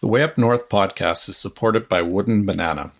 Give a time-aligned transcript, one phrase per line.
[0.00, 2.90] The Way Up North podcast is supported by Wooden Banana.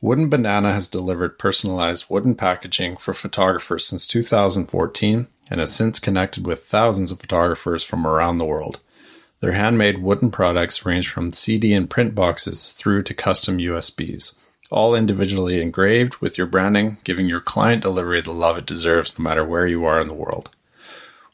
[0.00, 6.46] Wooden Banana has delivered personalized wooden packaging for photographers since 2014 and has since connected
[6.46, 8.78] with thousands of photographers from around the world.
[9.40, 14.40] Their handmade wooden products range from CD and print boxes through to custom USBs,
[14.70, 19.24] all individually engraved with your branding, giving your client delivery the love it deserves no
[19.24, 20.50] matter where you are in the world.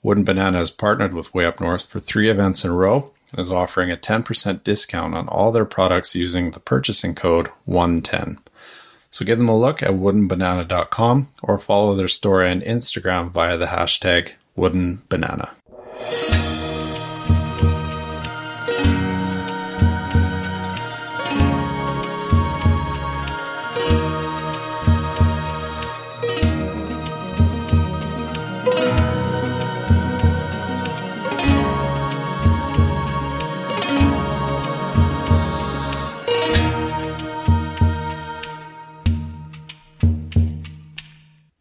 [0.03, 3.51] Wooden Banana has partnered with Way Up North for three events in a row is
[3.51, 8.39] offering a 10% discount on all their products using the purchasing code 110.
[9.11, 13.67] So give them a look at woodenbanana.com or follow their store and Instagram via the
[13.67, 15.51] hashtag woodenbanana.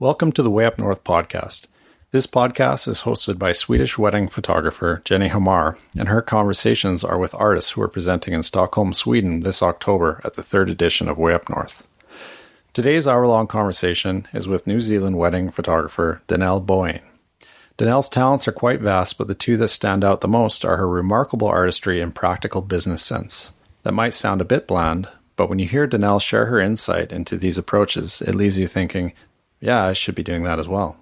[0.02, 1.68] Welcome to the Way Up North podcast.
[2.10, 7.36] This podcast is hosted by Swedish wedding photographer Jenny Hammar, and her conversations are with
[7.36, 11.36] artists who are presenting in Stockholm, Sweden this October at the third edition of Way
[11.36, 11.86] Up North.
[12.74, 17.04] Today's hour long conversation is with New Zealand wedding photographer Danelle Bohane.
[17.78, 20.90] Danelle's talents are quite vast, but the two that stand out the most are her
[20.90, 23.54] remarkable artistry and practical business sense.
[23.84, 27.38] That might sound a bit bland, but when you hear Danelle share her insight into
[27.38, 29.14] these approaches, it leaves you thinking,
[29.62, 30.98] yeah, I should be doing that as well.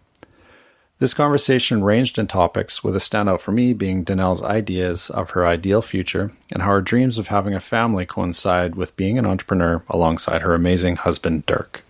[1.00, 5.48] This conversation ranged in topics, with a standout for me being Danelle's ideas of her
[5.48, 9.82] ideal future and how her dreams of having a family coincide with being an entrepreneur
[9.88, 11.86] alongside her amazing husband, Dirk.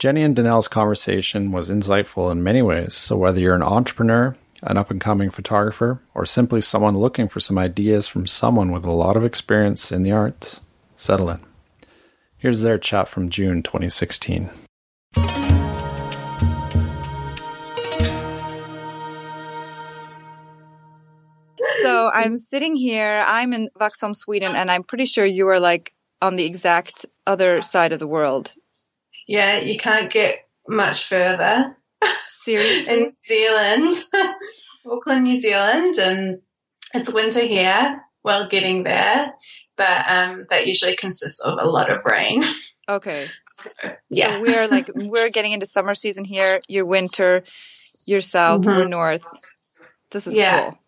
[0.00, 4.76] Jenny and Danelle's conversation was insightful in many ways, so whether you're an entrepreneur, an
[4.76, 8.90] up and coming photographer, or simply someone looking for some ideas from someone with a
[8.90, 10.62] lot of experience in the arts,
[10.96, 11.38] settle in.
[12.38, 14.50] Here's their chat from June 2016.
[22.04, 23.24] So I'm sitting here.
[23.26, 27.62] I'm in Vaxholm, Sweden, and I'm pretty sure you are like on the exact other
[27.62, 28.52] side of the world.
[29.26, 31.76] Yeah, you can't get much further.
[32.42, 32.92] Seriously?
[32.92, 33.90] in New Zealand,
[34.86, 36.42] Auckland, New Zealand, and
[36.92, 38.02] it's winter here.
[38.22, 39.34] Well, getting there,
[39.76, 42.44] but um, that usually consists of a lot of rain.
[42.86, 43.26] Okay.
[43.50, 43.70] So,
[44.10, 46.60] yeah, so we're like we're getting into summer season here.
[46.68, 47.42] You're winter.
[48.04, 48.60] You're south.
[48.60, 48.78] Mm-hmm.
[48.78, 49.24] We're north.
[50.10, 50.64] This is yeah.
[50.64, 50.78] cool.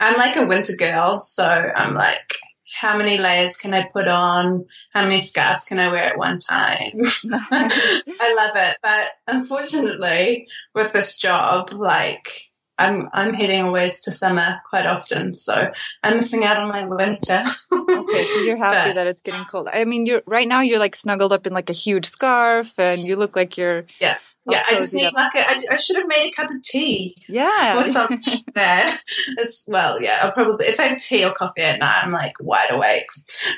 [0.00, 2.38] I'm like a winter girl, so I'm like,
[2.80, 4.64] how many layers can I put on?
[4.92, 6.92] How many scarves can I wear at one time?
[7.52, 8.78] I love it.
[8.82, 15.70] But unfortunately, with this job, like, I'm I'm heading away to summer quite often, so
[16.02, 17.44] I'm missing out on my winter.
[17.72, 19.68] okay, so you're happy but, that it's getting cold.
[19.70, 23.02] I mean, you're right now you're like snuggled up in like a huge scarf, and
[23.02, 24.16] you look like you're yeah
[24.48, 27.16] yeah, I just need like a, I, I should have made a cup of tea.
[27.28, 27.78] Yeah.
[27.78, 28.18] Or something
[28.54, 28.98] there
[29.38, 30.00] as well.
[30.00, 33.06] Yeah, I'll probably, if I have tea or coffee at night, I'm like wide awake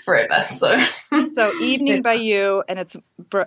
[0.04, 0.44] forever.
[0.44, 2.96] So, so evening by you, and it's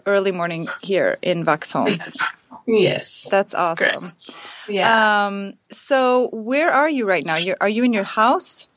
[0.06, 1.98] early morning here in Vaxholm.
[1.98, 2.34] Yes.
[2.68, 3.30] yes.
[3.30, 4.14] That's awesome.
[4.26, 4.78] Great.
[4.78, 5.26] Yeah.
[5.28, 7.38] Um, so where are you right now?
[7.38, 8.68] You're, are you in your house?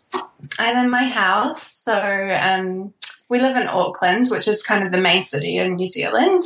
[0.58, 1.62] I'm in my house.
[1.62, 1.94] So,
[2.40, 2.92] um,
[3.28, 6.42] we live in Auckland, which is kind of the main city in New Zealand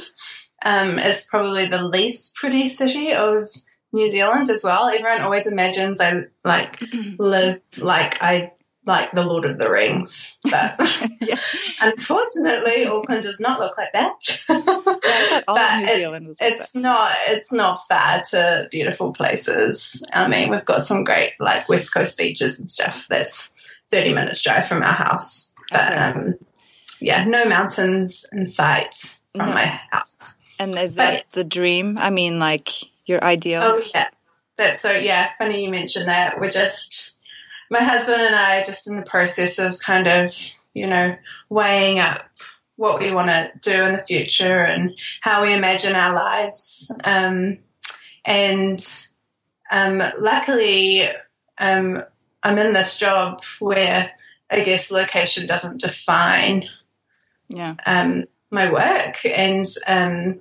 [0.65, 3.49] um, is probably the least pretty city of
[3.93, 4.89] New Zealand as well.
[4.89, 6.81] Everyone always imagines I like
[7.19, 8.53] live like I
[8.84, 10.75] like the Lord of the Rings, but
[11.21, 11.39] yeah.
[11.81, 14.15] unfortunately, Auckland does not look like that.
[14.49, 16.81] yeah, but it's, like it's that.
[16.81, 20.05] not it's not far to beautiful places.
[20.12, 23.06] I mean, we've got some great like West Coast beaches and stuff.
[23.09, 23.53] That's
[23.91, 25.97] thirty minutes drive from our house, but okay.
[25.97, 26.34] um,
[27.01, 28.95] yeah, no mountains in sight
[29.37, 29.55] from no.
[29.55, 30.41] my house.
[30.62, 31.99] And is that the dream?
[31.99, 32.71] I mean, like
[33.06, 33.62] your ideal?
[33.65, 34.09] Oh, yeah.
[34.56, 36.39] That's so, yeah, funny you mentioned that.
[36.39, 37.21] We're just,
[37.71, 40.34] my husband and I are just in the process of kind of,
[40.75, 41.16] you know,
[41.48, 42.22] weighing up
[42.77, 46.95] what we want to do in the future and how we imagine our lives.
[47.04, 47.59] Um,
[48.25, 48.81] and
[49.71, 51.09] um, luckily,
[51.59, 52.03] um,
[52.42, 54.10] I'm in this job where
[54.51, 56.69] I guess location doesn't define
[57.48, 57.75] yeah.
[57.86, 59.25] um, my work.
[59.25, 60.41] And um,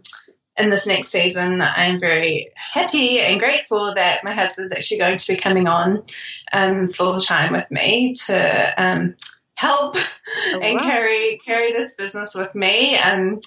[0.58, 5.34] in this next season, I'm very happy and grateful that my husband's actually going to
[5.34, 6.04] be coming on
[6.52, 9.16] um, full time with me to um,
[9.56, 10.84] help oh, and wow.
[10.84, 12.96] carry carry this business with me.
[12.96, 13.40] And um,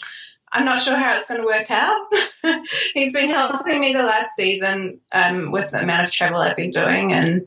[0.52, 2.06] I'm not sure how it's going to work out.
[2.94, 6.70] He's been helping me the last season um, with the amount of travel I've been
[6.70, 7.42] doing and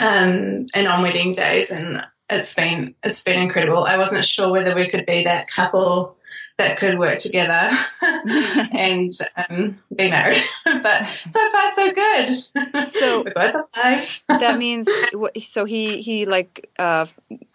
[0.00, 3.84] um, and on wedding days and it's been it's been incredible.
[3.84, 6.16] I wasn't sure whether we could be that couple
[6.58, 7.70] that could work together
[8.72, 12.86] and um, be married, but so far so good.
[12.86, 14.24] So we're both alive.
[14.28, 14.88] that means
[15.44, 17.06] so he he like uh,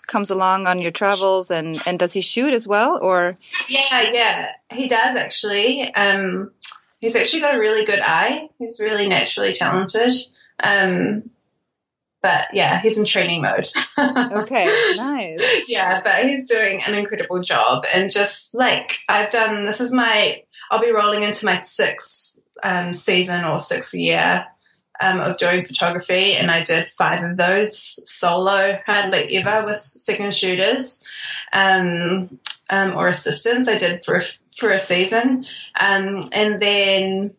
[0.08, 3.38] comes along on your travels and and does he shoot as well or?
[3.68, 5.94] Yeah, yeah, he does actually.
[5.96, 6.52] Um,
[7.00, 8.50] he's actually got a really good eye.
[8.60, 10.14] He's really naturally talented.
[10.60, 11.31] Um,
[12.22, 13.68] but yeah, he's in training mode.
[14.00, 14.66] okay,
[14.96, 15.64] nice.
[15.68, 17.86] Yeah, but he's doing an incredible job.
[17.94, 22.94] And just like I've done, this is my, I'll be rolling into my sixth um,
[22.94, 24.46] season or sixth year
[25.02, 26.34] um, of doing photography.
[26.34, 27.76] And I did five of those
[28.10, 31.04] solo, hardly ever with second shooters
[31.54, 32.40] um,
[32.70, 33.68] um or assistants.
[33.68, 34.22] I did for,
[34.56, 35.46] for a season.
[35.80, 37.34] Um, and then,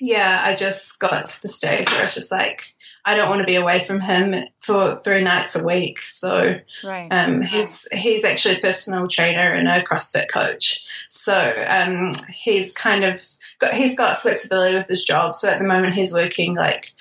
[0.00, 2.74] yeah, I just got to the stage where it's just like,
[3.08, 6.02] I don't want to be away from him for three nights a week.
[6.02, 7.08] So right.
[7.10, 10.86] um, he's he's actually a personal trainer and a CrossFit coach.
[11.08, 13.26] So um, he's kind of
[13.60, 15.36] got he's got flexibility with his job.
[15.36, 16.92] So at the moment he's working like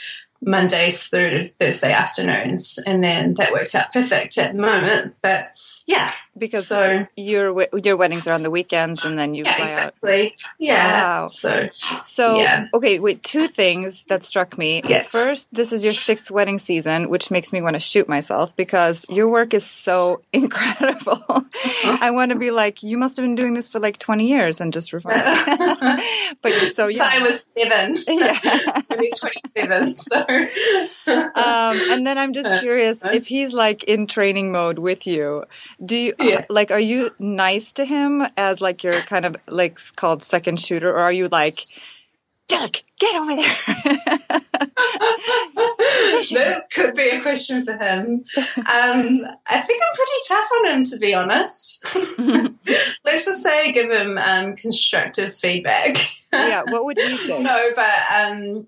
[0.42, 5.16] Mondays through to Thursday afternoons, and then that works out perfect at the moment.
[5.22, 5.52] But
[5.86, 9.68] yeah, because so your your weddings are on the weekends, and then you yeah, fly
[9.68, 10.26] exactly.
[10.28, 10.32] out.
[10.60, 11.02] Yeah.
[11.22, 11.28] Wow.
[11.28, 11.68] So
[12.04, 12.68] So Yeah.
[12.74, 13.24] okay, wait.
[13.24, 14.82] Two things that struck me.
[14.88, 15.08] Yes.
[15.08, 19.06] First, this is your sixth wedding season, which makes me want to shoot myself because
[19.10, 21.24] your work is so incredible.
[21.30, 21.98] Uh-huh.
[22.02, 24.62] I want to be like, you must have been doing this for like twenty years
[24.62, 25.26] and just reflect.
[26.42, 27.08] but you're so so young.
[27.10, 27.98] I was seven.
[28.08, 28.82] Yeah.
[28.90, 29.96] Maybe twenty-seven.
[29.96, 30.26] So
[31.08, 35.46] um, and then I'm just Uh, curious if he's like in training mode with you.
[35.84, 36.46] Do you Yeah.
[36.50, 36.72] like?
[36.72, 41.00] Are you nice to him as like your kind of like called second shooter, or
[41.00, 41.62] are you like,
[42.48, 43.56] Doug, get over there?
[46.34, 48.24] that could be a question for him.
[48.38, 51.86] Um, I think I'm pretty tough on him, to be honest.
[53.06, 55.98] Let's just say I give him um, constructive feedback.
[56.34, 56.64] yeah.
[56.68, 57.42] What would you say?
[57.42, 58.68] no, but um,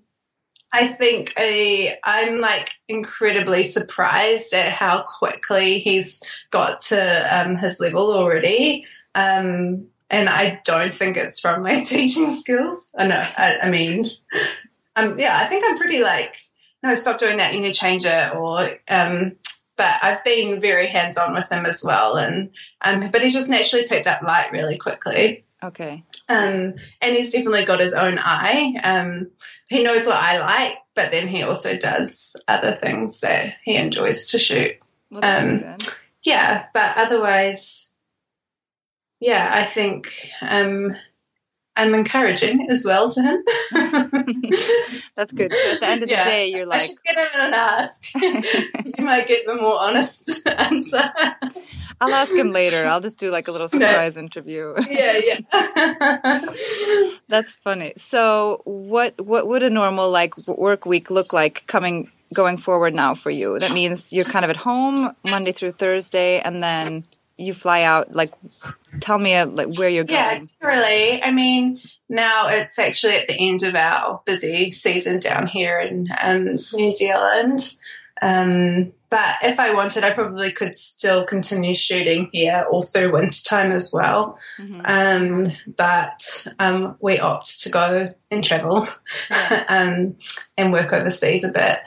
[0.72, 7.80] I think I, I'm like incredibly surprised at how quickly he's got to um, his
[7.80, 8.86] level already.
[9.14, 12.94] Um, and I don't think it's from my teaching skills.
[12.96, 13.26] I know.
[13.36, 14.10] I, I mean,
[14.96, 16.36] um, yeah, I think I'm pretty like,
[16.82, 17.54] no, stop doing that.
[17.54, 18.34] You need to change it.
[18.34, 19.36] Or, um,
[19.76, 22.16] but I've been very hands on with him as well.
[22.16, 22.50] And,
[22.82, 25.44] um, but he's just naturally picked up light really quickly.
[25.62, 26.04] Okay.
[26.28, 28.74] Um, and he's definitely got his own eye.
[28.82, 29.30] Um,
[29.68, 34.28] he knows what I like, but then he also does other things that he enjoys
[34.30, 34.76] to shoot.
[35.10, 35.76] Well, Um.
[36.22, 37.94] Yeah, but otherwise,
[39.20, 40.12] yeah, I think
[40.42, 40.94] um,
[41.76, 43.42] I'm encouraging as well to him.
[45.16, 45.52] That's good.
[45.52, 46.24] So at the end of Yeah.
[46.24, 48.04] the day, you're like, I should get him an ask.
[48.98, 51.10] you might get the more honest answer.
[52.00, 52.76] I'll ask him later.
[52.88, 54.74] I'll just do like a little surprise interview.
[54.90, 55.20] yeah,
[55.52, 56.40] yeah.
[57.28, 57.92] That's funny.
[57.96, 63.14] So, what what would a normal like work week look like coming going forward now
[63.14, 63.58] for you?
[63.58, 67.04] That means you're kind of at home Monday through Thursday, and then
[67.36, 68.14] you fly out.
[68.14, 68.32] Like,
[69.00, 70.48] tell me uh, like where you're Yeah, going.
[70.60, 71.22] Yeah, really.
[71.22, 76.08] I mean, now it's actually at the end of our busy season down here in
[76.22, 77.60] um, New Zealand.
[78.22, 83.42] Um, but if I wanted, I probably could still continue shooting here all through winter
[83.44, 84.38] time as well.
[84.58, 84.82] Mhm.
[84.84, 88.86] Um, but um, we opt to go and travel
[89.30, 89.64] Yeah.
[89.68, 90.16] um,
[90.56, 91.78] and work overseas a bit,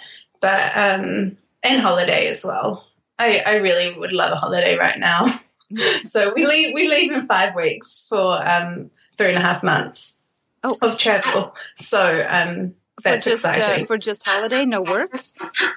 [0.41, 2.85] but um, and holiday as well.
[3.17, 5.27] I, I really would love a holiday right now.
[6.05, 10.19] so we leave we leave in five weeks for um, three and a half months
[10.65, 10.75] Oh.
[10.81, 11.55] of travel.
[11.75, 13.83] So um, that's for just, exciting.
[13.83, 15.11] Uh, for just holiday, no work.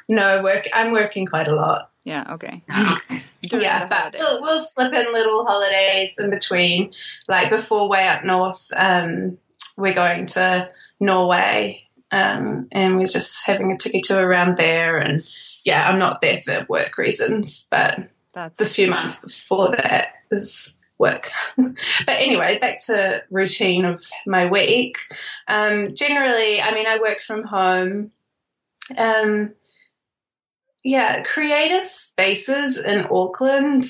[0.09, 0.69] no work.
[0.73, 1.91] I'm working quite a lot.
[2.05, 2.35] Yeah.
[2.35, 2.63] Okay.
[3.53, 6.93] Yeah, but we'll, we'll slip in little holidays in between.
[7.29, 9.39] Like before, way up north, um,
[9.77, 14.99] we're going to Norway, um, and we're just having a tiki tour around there.
[14.99, 15.23] And
[15.65, 20.81] yeah, I'm not there for work reasons, but That's the few months before that is
[20.99, 21.31] work.
[21.57, 24.99] but anyway, back to routine of my week.
[25.49, 28.11] Um, generally, I mean, I work from home.
[28.97, 29.55] Um,
[30.85, 33.85] yeah, creative spaces in Auckland.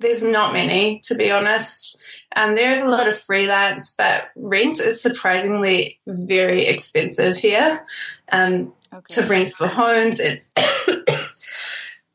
[0.00, 1.98] There's not many, to be honest.
[2.34, 7.84] Um, there is a lot of freelance, but rent is surprisingly very expensive here.
[8.30, 9.14] Um, okay.
[9.14, 10.42] to rent for homes, it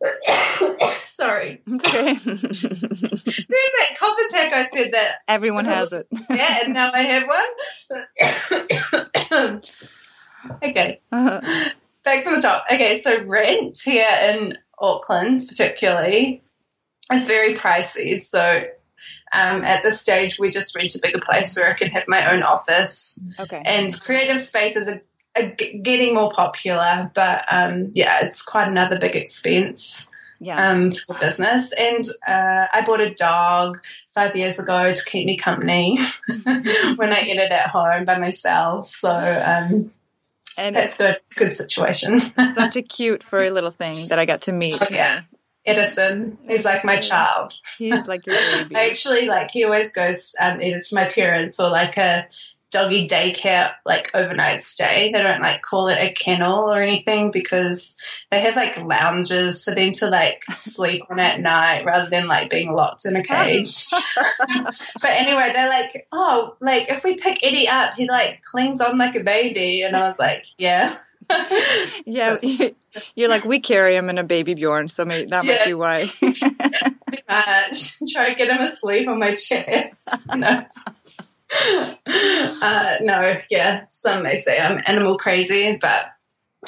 [1.15, 2.13] sorry, okay.
[2.23, 4.53] there's that cough attack.
[4.53, 6.07] I said that Everyone has it.
[6.29, 7.27] yeah, and now I have
[9.39, 9.61] one.
[10.63, 12.65] okay, back from the top.
[12.71, 16.41] Okay, so rent here in Auckland, particularly,
[17.11, 18.19] is very pricey.
[18.19, 18.65] So
[19.33, 22.31] um, at this stage, we just rent a bigger place where I can have my
[22.31, 23.19] own office.
[23.39, 23.61] Okay.
[23.65, 25.01] And creative spaces are,
[25.41, 30.69] are getting more popular, but um, yeah, it's quite another big expense yeah.
[30.69, 31.73] um, for business.
[31.79, 35.99] And uh, I bought a dog five years ago to keep me company
[36.43, 38.87] when I edit at home by myself.
[38.87, 39.89] So um,
[40.57, 41.17] and that's good.
[41.35, 42.19] Good situation.
[42.19, 44.81] such a cute furry little thing that I got to meet.
[44.81, 45.21] Oh, yeah.
[45.65, 46.37] Edison.
[46.47, 47.53] He's like my child.
[47.77, 48.75] He's like your baby.
[48.75, 52.27] I actually like he always goes um, either to my parents or like a
[52.75, 55.11] doggy daycare like overnight stay.
[55.13, 57.97] They don't like call it a kennel or anything because
[58.31, 62.49] they have like lounges for them to like sleep on at night rather than like
[62.49, 63.87] being locked in a cage.
[65.01, 68.97] but anyway, they're like, oh, like if we pick Eddie up, he like clings on
[68.97, 70.95] like a baby, and I was like, yeah.
[72.05, 72.37] yeah,
[73.15, 75.55] you're like we carry him in a baby Bjorn, so maybe that Yeah.
[75.55, 76.05] might be why.
[76.19, 77.99] Pretty much.
[78.13, 80.27] Try to get him asleep on my chest.
[80.35, 80.63] No.
[81.51, 83.85] Uh, no, yeah.
[83.89, 86.07] Some may say I'm animal crazy, but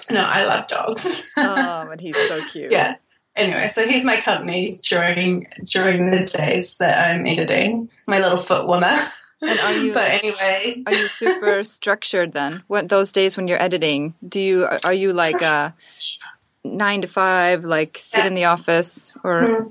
[0.09, 1.31] no, I love dogs.
[1.37, 2.71] oh, but he's so cute.
[2.71, 2.95] yeah.
[3.35, 7.89] Anyway, so he's my company during during the days that I'm editing.
[8.07, 8.97] My little foot warmer.
[9.41, 12.63] And are you- but anyway, Are you super structured then?
[12.67, 14.13] What those days when you're editing?
[14.27, 15.71] Do you are you like uh
[16.63, 19.63] nine to five, like sit in the office or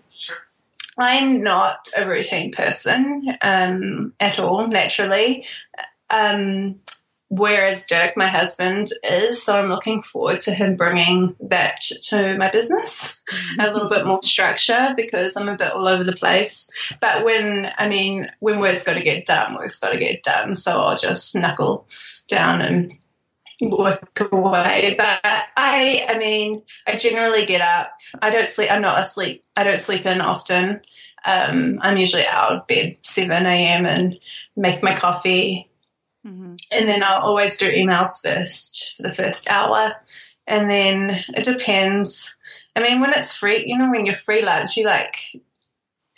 [0.98, 5.44] I'm not a routine person um, at all, naturally.
[6.08, 6.80] Um,
[7.28, 9.42] whereas Dirk, my husband, is.
[9.42, 13.22] So I'm looking forward to him bringing that to my business,
[13.58, 16.70] a little bit more structure because I'm a bit all over the place.
[17.00, 20.54] But when, I mean, when work's got to get done, work's got to get done.
[20.54, 21.86] So I'll just knuckle
[22.28, 22.92] down and
[23.60, 24.94] work away.
[24.96, 27.92] But I, I mean, I generally get up.
[28.20, 28.70] I don't sleep.
[28.70, 29.42] I'm not asleep.
[29.56, 30.80] I don't sleep in often.
[31.24, 33.86] Um, I'm usually out of bed 7 a.m.
[33.86, 34.18] and
[34.56, 35.68] make my coffee.
[36.26, 36.56] Mhm.
[36.72, 39.94] And then I'll always do emails first for the first hour.
[40.46, 42.40] And then it depends.
[42.76, 45.40] I mean, when it's free, you know, when you're freelance, you like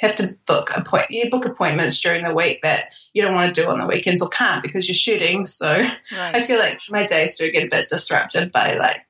[0.00, 3.61] have to book appoint you book appointments during the week that you don't want to
[3.61, 5.47] do on the weekends or can't because you're shooting.
[5.47, 5.85] So
[6.17, 9.05] I feel like my days do get a bit disrupted by like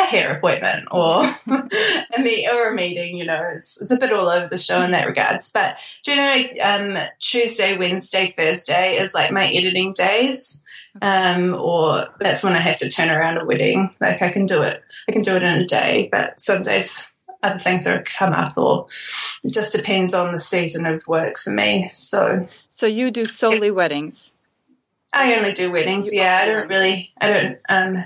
[0.00, 3.16] a hair appointment or a meet or a meeting.
[3.16, 5.52] You know, it's it's a bit all over the show in that regards.
[5.52, 10.64] But generally, um, Tuesday, Wednesday, Thursday is like my editing days,
[11.02, 13.94] um, or that's when I have to turn around a wedding.
[14.00, 16.08] Like I can do it, I can do it in a day.
[16.10, 18.86] But some days other things that come up, or
[19.44, 21.86] it just depends on the season of work for me.
[21.88, 22.46] So.
[22.68, 24.32] So you do solely weddings.
[25.12, 26.14] I only do weddings.
[26.14, 27.12] Yeah, I don't really.
[27.20, 27.58] I don't.
[27.68, 28.04] Um,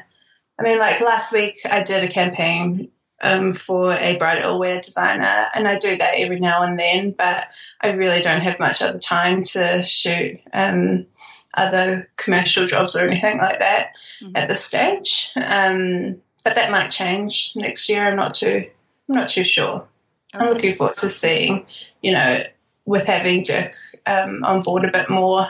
[0.58, 2.90] I mean, like last week, I did a campaign
[3.22, 7.10] um, for a bridal wear designer, and I do that every now and then.
[7.10, 7.48] But
[7.80, 11.06] I really don't have much other time to shoot um,
[11.52, 13.90] other commercial jobs or anything like that
[14.22, 14.32] Mhm.
[14.34, 15.30] at this stage.
[15.36, 18.06] Um, but that might change next year.
[18.08, 18.70] I'm not too.
[19.08, 19.86] I'm not too sure.
[20.34, 21.66] I'm looking forward to seeing,
[22.02, 22.42] you know,
[22.84, 23.74] with having Dirk
[24.06, 25.46] um, on board a bit more,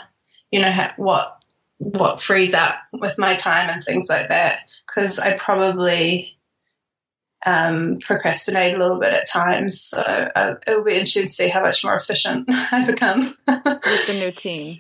[0.51, 1.39] you know, ha- what
[1.79, 4.61] what frees up with my time and things like that.
[4.87, 6.37] Because I probably
[7.47, 11.49] um, procrastinate a little bit at times, so uh, it will be interesting to see
[11.49, 13.21] how much more efficient I become.
[13.47, 14.77] with the new team.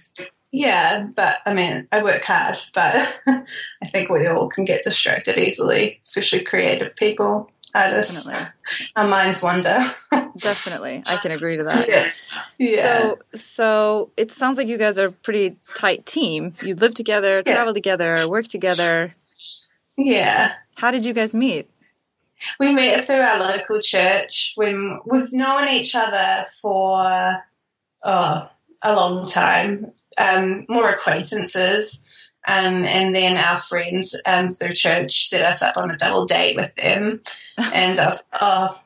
[0.52, 5.36] yeah, but I mean, I work hard, but I think we all can get distracted
[5.36, 8.26] easily, especially creative people, artists.
[8.26, 9.78] Definitely, Our minds wander.
[10.38, 11.88] definitely, I can agree to that.
[11.88, 12.10] yeah.
[12.58, 12.82] Yeah.
[12.82, 16.54] So, so it sounds like you guys are a pretty tight team.
[16.62, 17.54] You live together, Yeah.
[17.54, 19.14] travel together, work together.
[19.96, 20.52] yeah.
[20.76, 21.68] How did you guys meet?
[22.60, 27.42] We met through our local church when we've known each other for
[28.02, 28.48] oh,
[28.82, 32.04] a long time, um, more acquaintances.
[32.46, 36.56] Um, and then our friends um, through church set us up on a double date
[36.56, 37.20] with them.
[37.56, 38.82] And I was, oh,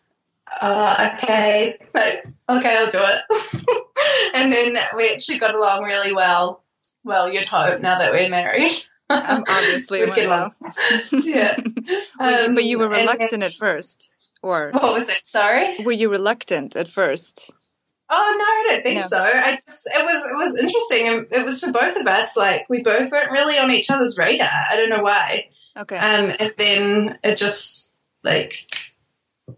[0.62, 3.64] oh, okay, like, okay, I'll do it.
[4.34, 6.62] and then we actually got along really well.
[7.02, 8.72] Well, you'd hope now that we're married.
[9.08, 10.72] Um, obviously, We'd get went well.
[11.24, 11.56] yeah.
[12.18, 14.10] But you- but were Um, reluctant at first,
[14.42, 15.20] or What was it?
[15.24, 15.76] Sorry.
[15.82, 17.50] were you reluctant at first?
[18.10, 19.06] Oh no, I don't think No.
[19.06, 19.22] so.
[19.22, 22.36] I just it was it was interesting, and it was for both of us.
[22.36, 24.48] Like we both weren't really on each other's radar.
[24.70, 25.48] I don't know why.
[25.76, 25.96] Okay.
[25.96, 28.66] Um, and then it just like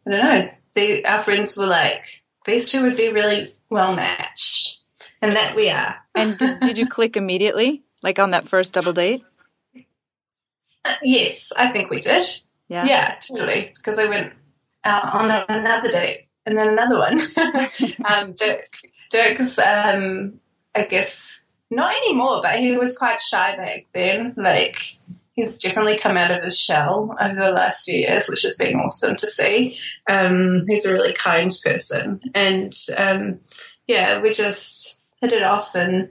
[0.06, 0.50] I don't know.
[0.74, 2.04] The our friends were like
[2.44, 4.78] these two would be really well matched,
[5.22, 5.96] and that we are.
[6.14, 9.22] and did, did you click immediately, like on that first double date?
[10.84, 12.26] Uh, yes, I think we did.
[12.68, 12.84] Yeah.
[12.86, 13.72] Yeah, totally.
[13.76, 14.32] Because I went
[14.84, 17.20] out on another date and then another one.
[18.04, 18.80] um, Dirk,
[19.10, 20.40] Dirk's, um,
[20.74, 24.34] I guess, not anymore, but he was quite shy back then.
[24.36, 24.98] Like,
[25.32, 28.76] he's definitely come out of his shell over the last few years, which has been
[28.76, 29.78] awesome to see.
[30.08, 32.20] Um, he's a really kind person.
[32.34, 33.40] And um,
[33.86, 36.10] yeah, we just hit it off and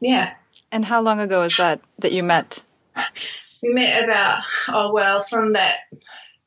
[0.00, 0.34] yeah.
[0.70, 2.62] And how long ago is that that you met?
[3.62, 5.78] We met about, oh, well, from that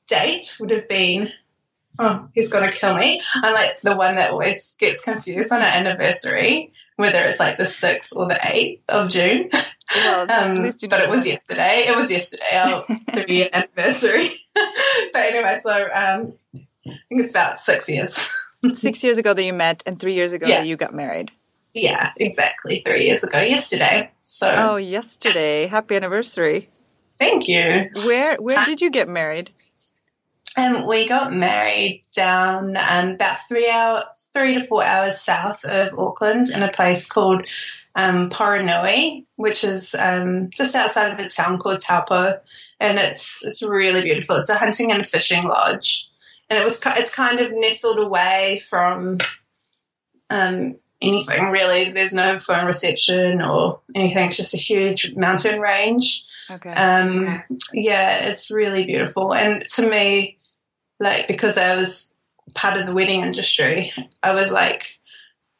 [0.08, 1.32] date would have been
[2.00, 3.22] oh, he's going to kill me.
[3.36, 7.63] I'm like the one that always gets confused on our anniversary, whether it's like the
[7.63, 9.50] 6th or the 8th of June.
[9.96, 11.86] Well, um, but it was yesterday.
[11.88, 14.32] It was yesterday, our three year anniversary.
[14.53, 18.29] but anyway, so um, I think it's about six years.
[18.75, 20.60] six years ago that you met, and three years ago yeah.
[20.60, 21.32] that you got married.
[21.74, 22.82] Yeah, exactly.
[22.86, 24.12] Three years ago, yesterday.
[24.24, 25.68] So oh, yesterday!
[25.68, 26.68] Happy anniversary!
[27.20, 27.89] Thank you.
[28.06, 29.51] Where Where did you get married?
[30.58, 34.03] Um, we got married down um, about three hour,
[34.34, 37.48] three to four hours south of Auckland in a place called
[37.96, 42.39] um, Poronui, which is um, just outside of a town called Taupo,
[42.79, 44.38] and it's it's really beautiful.
[44.38, 46.10] It's a hunting and fishing lodge,
[46.50, 49.20] and it was it's kind of nestled away from
[50.29, 51.91] um, anything really.
[51.91, 54.27] There's no phone reception or anything.
[54.27, 56.25] It's just a huge mountain range.
[56.51, 56.72] Okay.
[56.72, 60.38] Um, yeah, it's really beautiful, and to me,
[61.00, 62.15] like because I was
[62.53, 65.00] part of the wedding industry, I was like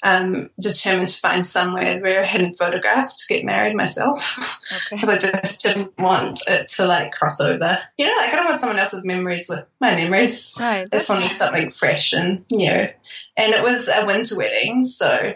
[0.02, 5.28] um, determined to find somewhere where I hadn't photographed to get married myself because okay.
[5.38, 7.80] I just didn't want it to like cross over.
[7.98, 10.56] You know, like I don't want someone else's memories with my memories.
[10.60, 10.88] Right.
[10.92, 12.88] I just wanted something fresh and new.
[13.38, 15.34] And it was a winter wedding, so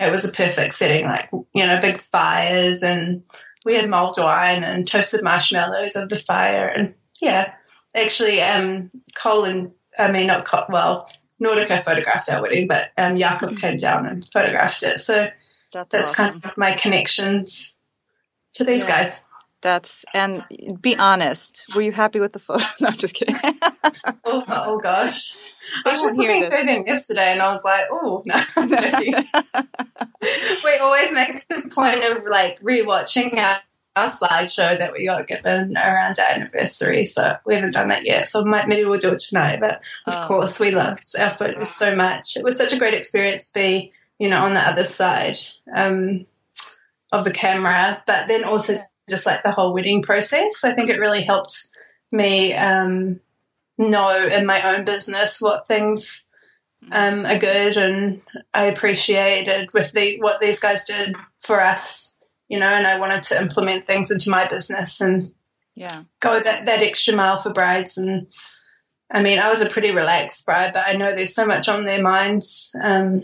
[0.00, 1.04] it was a perfect setting.
[1.04, 3.24] Like you know, big fires and
[3.66, 7.52] we had mulled wine and toasted marshmallows over the fire and yeah.
[7.96, 11.10] Actually, um, Colin, I mean, not Col- well,
[11.42, 13.58] Nordica photographed our wedding, but um, Jakob mm-hmm.
[13.58, 15.00] came down and photographed it.
[15.00, 15.28] So
[15.72, 16.32] that's, that's awesome.
[16.32, 17.80] kind of my connections
[18.54, 19.02] to these yeah.
[19.02, 19.22] guys.
[19.62, 20.44] That's and
[20.80, 21.74] be honest.
[21.74, 22.64] Were you happy with the photo?
[22.80, 23.36] No, I'm just kidding.
[24.24, 25.36] oh, oh, gosh,
[25.84, 28.44] I was just looking through them yesterday, and I was like, oh no.
[30.64, 33.58] we always make a point of like rewatching our
[33.96, 37.06] our slideshow that we got given around our anniversary.
[37.06, 38.28] So we haven't done that yet.
[38.28, 39.58] So maybe we'll do it tonight.
[39.58, 40.26] But of oh.
[40.28, 42.36] course, we loved our photos so much.
[42.36, 45.38] It was such a great experience to be, you know, on the other side
[45.74, 46.26] um,
[47.10, 48.76] of the camera, but then also
[49.08, 50.62] just like the whole wedding process.
[50.62, 51.68] I think it really helped
[52.12, 53.20] me um,
[53.78, 56.28] know in my own business what things
[56.92, 58.20] um, are good, and
[58.52, 62.15] I appreciated with the what these guys did for us
[62.48, 65.32] you know, and I wanted to implement things into my business and
[65.74, 67.98] yeah, go that, that extra mile for brides.
[67.98, 68.28] And
[69.10, 71.84] I mean, I was a pretty relaxed bride, but I know there's so much on
[71.84, 73.22] their minds um,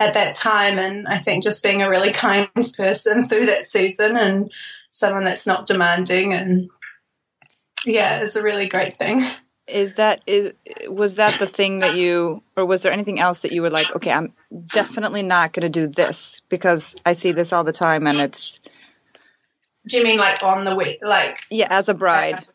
[0.00, 0.78] at that time.
[0.78, 4.50] And I think just being a really kind person through that season and
[4.90, 6.70] someone that's not demanding and
[7.86, 9.22] yeah, it's a really great thing
[9.68, 10.52] is that is
[10.86, 13.94] was that the thing that you or was there anything else that you were like
[13.94, 14.32] okay i'm
[14.66, 18.60] definitely not going to do this because i see this all the time and it's
[19.86, 22.46] do you mean like on the way like yeah as a bride.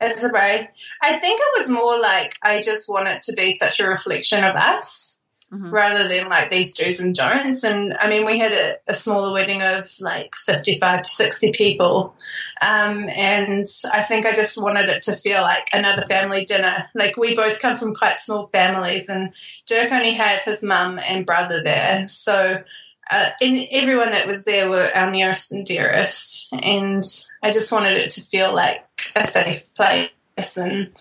[0.00, 0.68] As a bride?
[1.02, 4.44] I think it was more like i just want it to be such a reflection
[4.44, 5.17] of us
[5.52, 5.70] mm-hmm.
[5.70, 7.64] rather than like these do's and don'ts.
[7.64, 12.14] And I mean, we had a, a smaller wedding of like 55 to 60 people.
[12.60, 16.88] Um, and I think I just wanted it to feel like another family dinner.
[16.94, 19.32] Like we both come from quite small families, and
[19.66, 22.06] Dirk only had his mum and brother there.
[22.08, 22.62] So,
[23.10, 26.52] uh, and everyone that was there were our nearest and dearest.
[26.52, 27.04] And
[27.42, 28.84] I just wanted it to feel like
[29.16, 30.10] a safe place
[30.56, 30.92] and,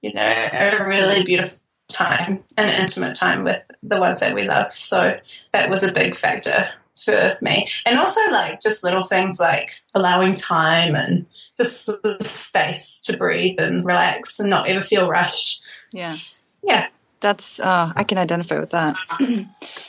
[0.00, 1.58] you know, a really beautiful
[1.88, 4.72] time and intimate time with the ones that we love.
[4.72, 5.18] So
[5.52, 7.68] that was a big factor for me.
[7.86, 13.58] And also, like, just little things like allowing time and just the space to breathe
[13.58, 15.62] and relax and not ever feel rushed.
[15.92, 16.16] Yeah.
[16.62, 16.88] Yeah.
[17.20, 18.96] That's uh, I can identify with that.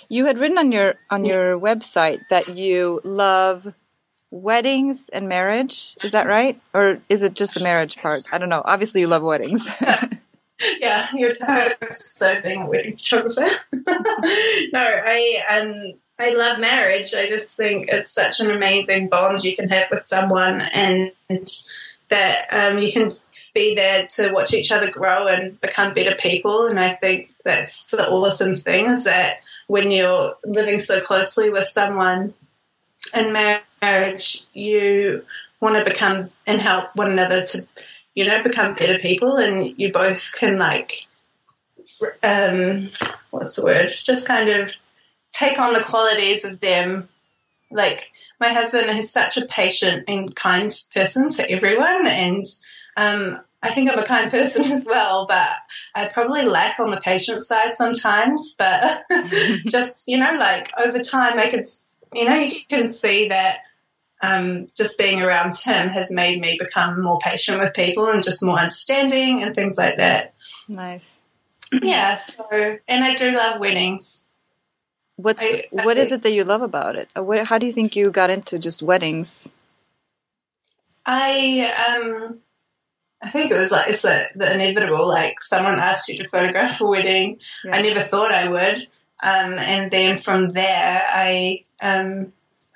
[0.10, 3.72] you had written on your on your website that you love
[4.32, 5.96] weddings and marriage.
[6.04, 8.22] Is that right, or is it just the marriage part?
[8.32, 8.64] I don't know.
[8.66, 9.70] Obviously, you love weddings.
[10.80, 11.34] yeah, you're
[11.92, 13.48] so being a wedding photographer.
[14.72, 17.14] no, I um I love marriage.
[17.16, 21.12] I just think it's such an amazing bond you can have with someone, and
[22.10, 23.12] that um, you can
[23.54, 26.68] be there to watch each other grow and become better people.
[26.68, 31.66] And I think that's the awesome thing is that when you're living so closely with
[31.66, 32.34] someone
[33.16, 33.34] in
[33.82, 35.26] marriage, you
[35.62, 37.60] want to become and help one another to
[38.16, 41.08] you know, become better people and you both can like
[42.24, 42.90] um,
[43.32, 43.92] what's the word?
[43.96, 44.76] Just kind of
[45.32, 47.10] take on the qualities of them.
[47.72, 52.46] Like my husband is such a patient and kind person to everyone, and
[52.98, 55.50] um, I think I'm a kind person as well, but
[55.96, 58.56] I probably lack on the patient side sometimes.
[58.58, 59.02] But
[59.68, 61.66] just you know, like over time, I could
[62.14, 63.60] you know you can see that
[64.22, 68.44] um, just being around Tim has made me become more patient with people and just
[68.44, 70.34] more understanding and things like that.
[70.68, 71.20] Nice.
[71.84, 72.16] Yeah.
[72.16, 74.28] So, and I do love weddings.
[75.18, 77.10] What's I- I what is it that you love about it?
[77.16, 79.52] Uh, How do you think you got into just weddings?
[81.06, 82.40] I um,
[83.22, 85.08] I think it was like it's the, the inevitable.
[85.08, 87.40] Like someone asked you to photograph a wedding.
[87.64, 87.76] Yeah.
[87.76, 88.88] I never thought I would.
[89.22, 92.34] Um, and then from there, I um,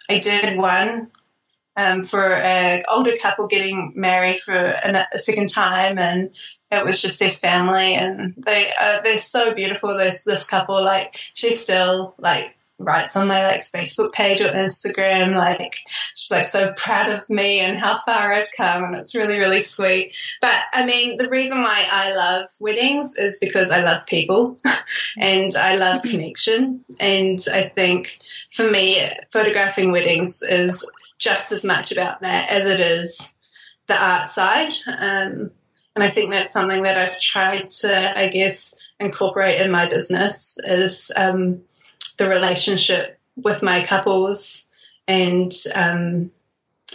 [0.10, 1.12] I did one
[1.75, 6.31] um, for an older couple getting married for an, a second time, and
[6.71, 9.97] it was just their family, and they uh, they're so beautiful.
[9.97, 15.36] This this couple, like she still like writes on my like Facebook page or Instagram,
[15.36, 15.77] like
[16.15, 19.62] she's like so proud of me and how far I've come, and it's really really
[19.62, 20.13] sweet.
[20.41, 24.57] But I mean, the reason why I love weddings is because I love people
[25.17, 26.83] and I love connection.
[26.99, 30.89] And I think for me, photographing weddings is
[31.23, 33.38] just as much about that as it is
[33.88, 34.73] the art side.
[34.88, 35.51] Um,
[35.95, 40.59] and I think that's something that I've tried to, I guess, incorporate in my business
[40.65, 41.62] is um,
[42.17, 44.71] the relationship with my couples
[45.07, 46.31] and um,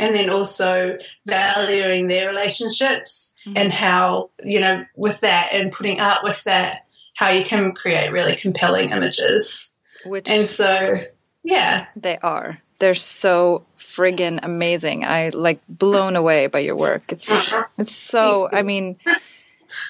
[0.00, 6.22] and then also valuing their relationships and how you know with that and putting art
[6.22, 6.86] with that
[7.16, 9.74] how you can create really compelling images
[10.06, 10.96] Which and so
[11.42, 12.62] yeah they are.
[12.78, 13.66] They're so
[13.98, 15.04] friggin' amazing.
[15.04, 17.02] I like blown away by your work.
[17.12, 17.28] It's
[17.76, 18.48] it's so.
[18.52, 18.96] I mean,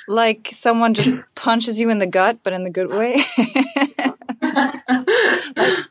[0.09, 3.23] like someone just punches you in the gut, but in the good way.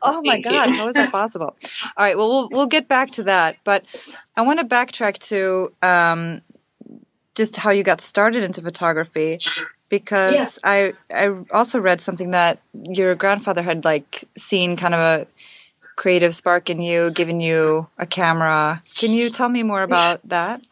[0.02, 0.50] oh my Thank you.
[0.50, 1.54] god, how is that possible?
[1.96, 3.84] All right, well we'll we'll get back to that, but
[4.36, 6.40] I want to backtrack to um,
[7.34, 9.38] just how you got started into photography
[9.88, 10.48] because Yeah.
[10.64, 15.26] I I also read something that your grandfather had like seen kind of a
[15.98, 18.80] creative spark in you, giving you a camera.
[18.94, 20.62] Can you tell me more about that?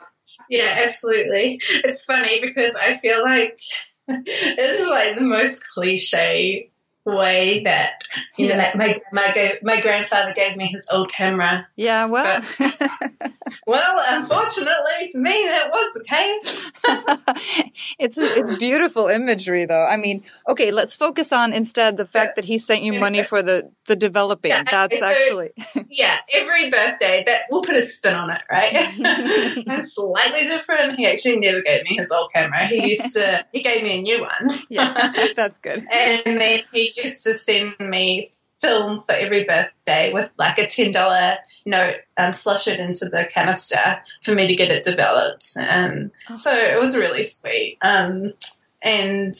[0.48, 1.60] Yeah, absolutely.
[1.84, 3.60] It's funny because I feel like
[4.08, 6.70] this is like the most cliche
[7.06, 8.02] way that
[8.36, 8.72] you know Yeah.
[8.74, 11.68] like my my my grandfather gave me his old camera.
[11.76, 12.42] Yeah, well,
[13.66, 16.72] Well, unfortunately for me, that was the case.
[17.98, 19.84] it's it's beautiful imagery, though.
[19.84, 23.42] I mean, okay, let's focus on instead the fact that he sent you money for
[23.42, 24.50] the the developing.
[24.50, 25.50] Yeah, That's so- actually
[25.90, 29.64] Yeah, every birthday that we'll put a spin on it, right?
[29.66, 30.94] That's slightly different.
[30.94, 32.66] He actually never gave me his old camera.
[32.66, 33.44] He used to.
[33.52, 34.58] He gave me a new one.
[34.68, 35.86] yeah, that's good.
[35.92, 38.30] and then he used to send me
[38.60, 43.28] film for every birthday with like a ten dollar note um, slush it into the
[43.32, 45.46] canister for me to get it developed.
[45.68, 47.78] Um, so it was really sweet.
[47.82, 48.32] Um,
[48.82, 49.34] and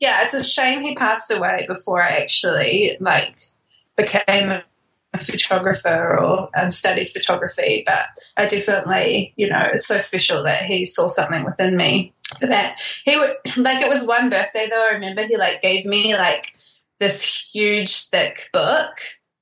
[0.00, 3.36] yeah, it's a shame he passed away before I actually like
[3.96, 4.64] became a
[5.20, 7.82] photographer or um, studied photography.
[7.86, 12.46] But I definitely, you know, it's so special that he saw something within me for
[12.46, 12.76] that.
[13.04, 14.86] He would like it was one birthday though.
[14.88, 16.56] I remember he like gave me like
[17.00, 18.92] this huge thick book.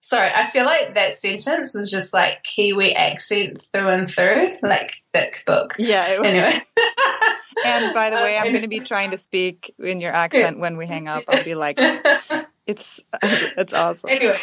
[0.01, 4.93] Sorry, I feel like that sentence was just like Kiwi accent through and through, like
[5.13, 5.75] thick book.
[5.79, 6.07] Yeah.
[6.09, 6.61] It, Anyway.
[7.67, 10.61] and by the way, I'm Um, going to be trying to speak in your accent
[10.61, 11.25] when we hang up.
[11.29, 11.79] I'll be like,
[12.67, 14.09] it's it's awesome.
[14.11, 14.37] anyway,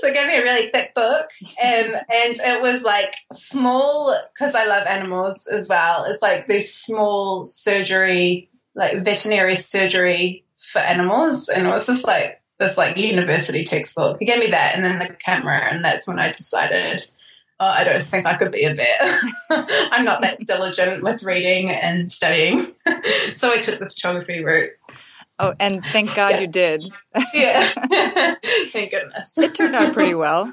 [0.00, 1.30] so he gave me a really thick book,
[1.62, 6.04] and and it was like small because I love animals as well.
[6.04, 12.39] It's like this small surgery, like veterinary surgery for animals, and it was just like
[12.60, 14.18] this like university textbook.
[14.20, 17.04] He gave me that, and then the camera, and that's when I decided.
[17.62, 19.20] Oh, I don't think I could be a vet.
[19.50, 22.60] I'm not that diligent with reading and studying.
[23.34, 24.70] so I took the photography route.
[25.38, 26.40] Oh, and thank God Yeah.
[26.40, 26.82] you did.
[27.34, 27.62] Yeah.
[28.72, 29.36] Thank goodness.
[29.36, 30.50] It turned out pretty well.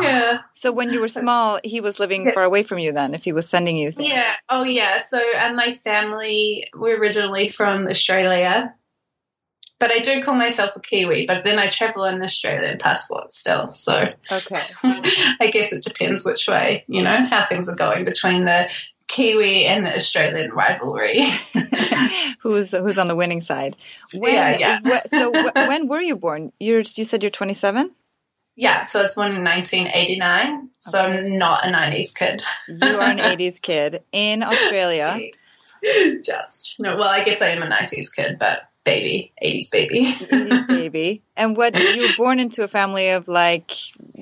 [0.00, 0.38] yeah.
[0.52, 2.32] So when you were small, he was living Yeah.
[2.34, 2.92] far away from you.
[2.92, 4.34] Then, if he was sending you things, Yeah.
[4.48, 5.00] Oh, yeah.
[5.02, 8.74] So um, my family, we're originally from Australia,
[9.78, 11.26] but I do call myself a Kiwi.
[11.26, 13.70] But then I travel in Australian passport still.
[13.72, 14.60] So okay.
[15.40, 18.68] I guess it depends which way, you know, how things are going between the
[19.06, 21.24] Kiwi and the Australian rivalry.
[22.40, 23.74] who's who's on the winning side?
[24.18, 24.78] When, Yeah, yeah.
[24.84, 26.52] wh- so wh- when were you born?
[26.60, 27.90] You're you said you're 27.
[28.56, 28.82] yeah.
[28.84, 30.70] So I was born in 1989.
[30.78, 32.42] So I'm not a 90s kid.
[32.68, 35.18] You are an 80s kid in Australia.
[36.22, 36.96] Just no.
[36.98, 40.06] Well, I guess I am a '90s kid, but baby, 80s baby.
[40.06, 41.22] 80s baby.
[41.36, 43.72] And what you were born into a family of like,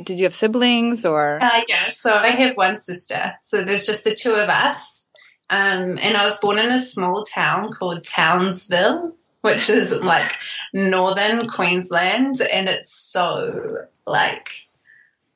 [0.05, 1.43] did you have siblings or?
[1.43, 3.35] Uh, yeah, so I have one sister.
[3.43, 5.11] So there's just the two of us.
[5.49, 10.33] Um, and I was born in a small town called Townsville, which is like
[10.75, 12.41] northern Queensland.
[12.53, 14.51] And it's so like,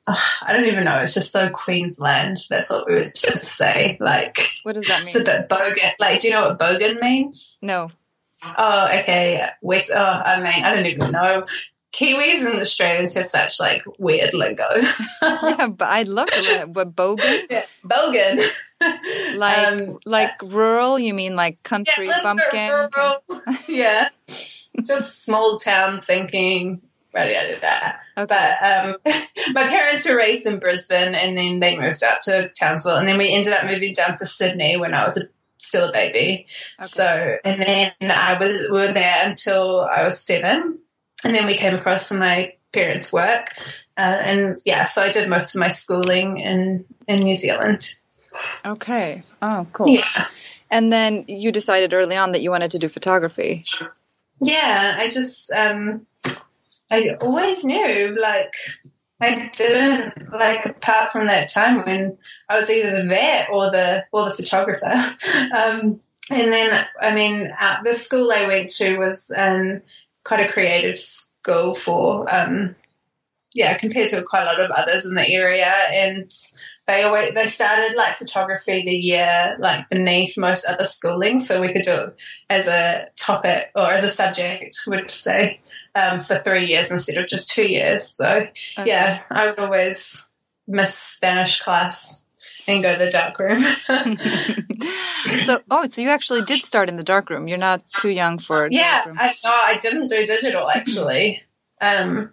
[0.09, 0.99] I don't even know.
[0.99, 2.39] It's just so Queensland.
[2.49, 3.97] That's what we would just say.
[4.01, 5.09] Like, what does that mean?
[5.09, 5.93] It's a bit bogan.
[6.01, 7.59] Like, do you know what bogan means?
[7.63, 7.91] No.
[8.57, 9.49] Oh, okay.
[9.63, 9.91] West.
[9.95, 11.47] Oh, I mean, I don't even know.
[11.93, 14.65] Kiwis and Australians have such like weird lingo.
[15.23, 17.47] yeah, but I'd love learn what bogan.
[17.51, 18.41] Yeah, bogan.
[19.37, 20.99] like um, like uh, rural?
[20.99, 22.71] You mean like country yeah, bumpkin?
[22.71, 23.25] Rural.
[23.69, 24.09] yeah,
[24.85, 26.81] just small town thinking.
[27.13, 27.99] Okay.
[28.15, 28.31] But
[28.63, 28.97] um,
[29.53, 33.19] my parents were raised in Brisbane, and then they moved up to Townsville, and then
[33.19, 35.23] we ended up moving down to Sydney when I was a
[35.61, 36.47] still a baby.
[36.81, 36.87] Okay.
[36.87, 40.79] So, and then I was we were there until I was seven,
[41.25, 43.55] and then we came across for my parents' work,
[43.97, 47.95] uh, and yeah, so I did most of my schooling in in New Zealand.
[48.65, 49.23] Okay.
[49.43, 49.89] Oh, cool.
[49.89, 50.27] Yeah.
[50.71, 53.65] And then you decided early on that you wanted to do photography.
[54.41, 56.07] Yeah, I just um,
[56.91, 58.55] I always knew like
[59.21, 62.17] I didn't like apart from that time when
[62.49, 64.93] I was either the vet or the or the photographer.
[65.53, 66.01] Um,
[66.33, 69.83] and then I mean, uh, the school I went to was um,
[70.25, 72.77] quite a creative school for um,
[73.53, 76.31] yeah, compared to quite a lot of others in the area, and
[76.87, 81.73] they always they started like photography the year like beneath most other schooling, so we
[81.73, 82.17] could do it
[82.49, 85.60] as a topic or as a subject, would say
[85.95, 88.07] um, for three years instead of just two years.
[88.07, 88.47] So
[88.79, 88.85] okay.
[88.87, 90.31] yeah, I would always
[90.67, 92.29] miss Spanish class
[92.67, 93.61] and go to the dark room.
[95.45, 97.49] so oh, so you actually did start in the dark room.
[97.49, 98.73] You're not too young for it.
[98.73, 99.03] yeah.
[99.07, 101.43] I no, I didn't do digital actually.
[101.81, 102.31] um,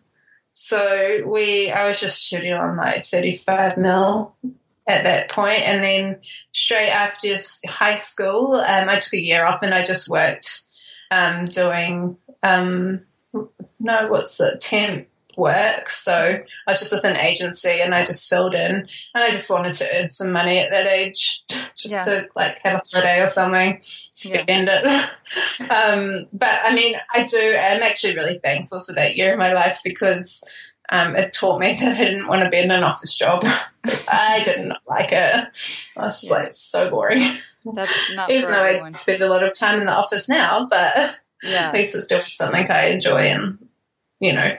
[0.60, 4.36] so we, I was just shooting on like 35 mil
[4.88, 6.20] at that point, and then
[6.52, 10.62] straight after high school, um, I took a year off and I just worked
[11.12, 13.02] um, doing um,
[13.80, 15.90] no, what's it, temp work.
[15.90, 19.50] So I was just with an agency and I just filled in and I just
[19.50, 22.04] wanted to earn some money at that age just yeah.
[22.04, 25.08] to like have a holiday or something, spend yeah.
[25.62, 25.70] it.
[25.72, 29.54] um, but I mean, I do, I'm actually really thankful for that year of my
[29.54, 30.44] life because
[30.90, 33.44] um, it taught me that I didn't want to be in an office job.
[34.10, 35.92] I didn't like it.
[35.96, 36.36] I was yeah.
[36.36, 37.24] like, so boring.
[37.74, 38.90] That's not Even though everyone.
[38.90, 41.70] I spend a lot of time in the office now, but yeah.
[41.70, 43.68] at least it's doing something I enjoy and,
[44.20, 44.58] you know,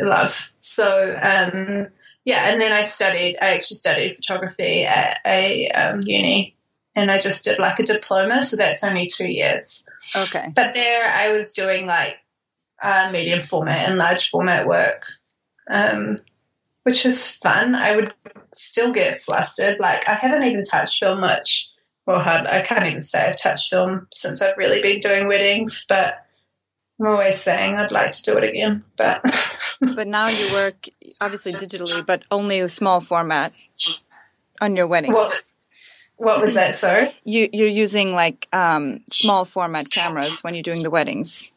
[0.00, 0.52] love.
[0.58, 1.88] So, um,
[2.24, 6.56] yeah, and then I studied, I actually studied photography at a um, uni
[6.94, 8.42] and I just did like a diploma.
[8.42, 9.86] So that's only two years.
[10.14, 10.52] Okay.
[10.54, 12.18] But there I was doing like
[12.82, 15.02] uh, medium format and large format work,
[15.70, 16.20] um,
[16.82, 17.74] which is fun.
[17.74, 18.12] I would
[18.52, 19.78] still get flustered.
[19.78, 21.71] Like I haven't even touched film much
[22.06, 26.26] well, I can't even say I've touched film since I've really been doing weddings, but
[27.00, 28.84] I'm always saying I'd like to do it again.
[28.96, 29.22] But
[29.94, 30.88] but now you work
[31.20, 33.52] obviously digitally, but only a small format
[34.60, 35.14] on your weddings.
[35.14, 35.32] What,
[36.16, 36.74] what was that?
[36.74, 41.52] Sorry, you you're using like um, small format cameras when you're doing the weddings.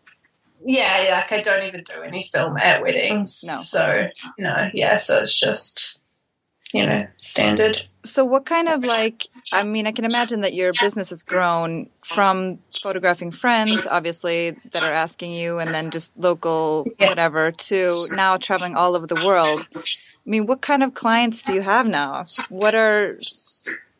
[0.63, 3.43] Yeah, yeah, like I don't even do any film at weddings.
[3.45, 6.01] No, so no, yeah, so it's just
[6.75, 7.81] you know standard.
[8.03, 11.87] So, what kind of like, I mean, I can imagine that your business has grown
[11.95, 18.37] from photographing friends, obviously, that are asking you, and then just local whatever, to now
[18.37, 19.67] traveling all over the world.
[19.75, 22.25] I mean, what kind of clients do you have now?
[22.49, 23.17] What are,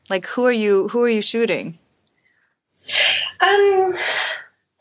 [0.10, 1.76] like, who are you, who are you shooting?
[3.42, 3.94] Um,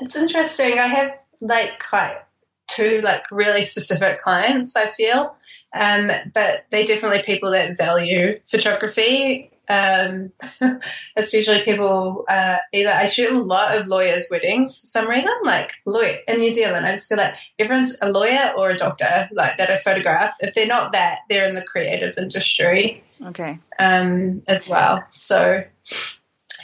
[0.00, 0.78] it's interesting.
[0.78, 2.18] I have like quite
[2.66, 5.36] two like really specific clients, I feel.
[5.72, 9.50] Um, but they definitely people that value photography.
[9.66, 10.32] Um,
[11.16, 15.32] it's usually people uh, either I shoot a lot of lawyers' weddings for some reason,
[15.42, 16.86] like lawyer in New Zealand.
[16.86, 20.34] I just feel like everyone's a lawyer or a doctor, like that I photograph.
[20.40, 23.02] If they're not that, they're in the creative industry.
[23.24, 23.58] Okay.
[23.78, 25.02] Um, as well.
[25.10, 25.64] So,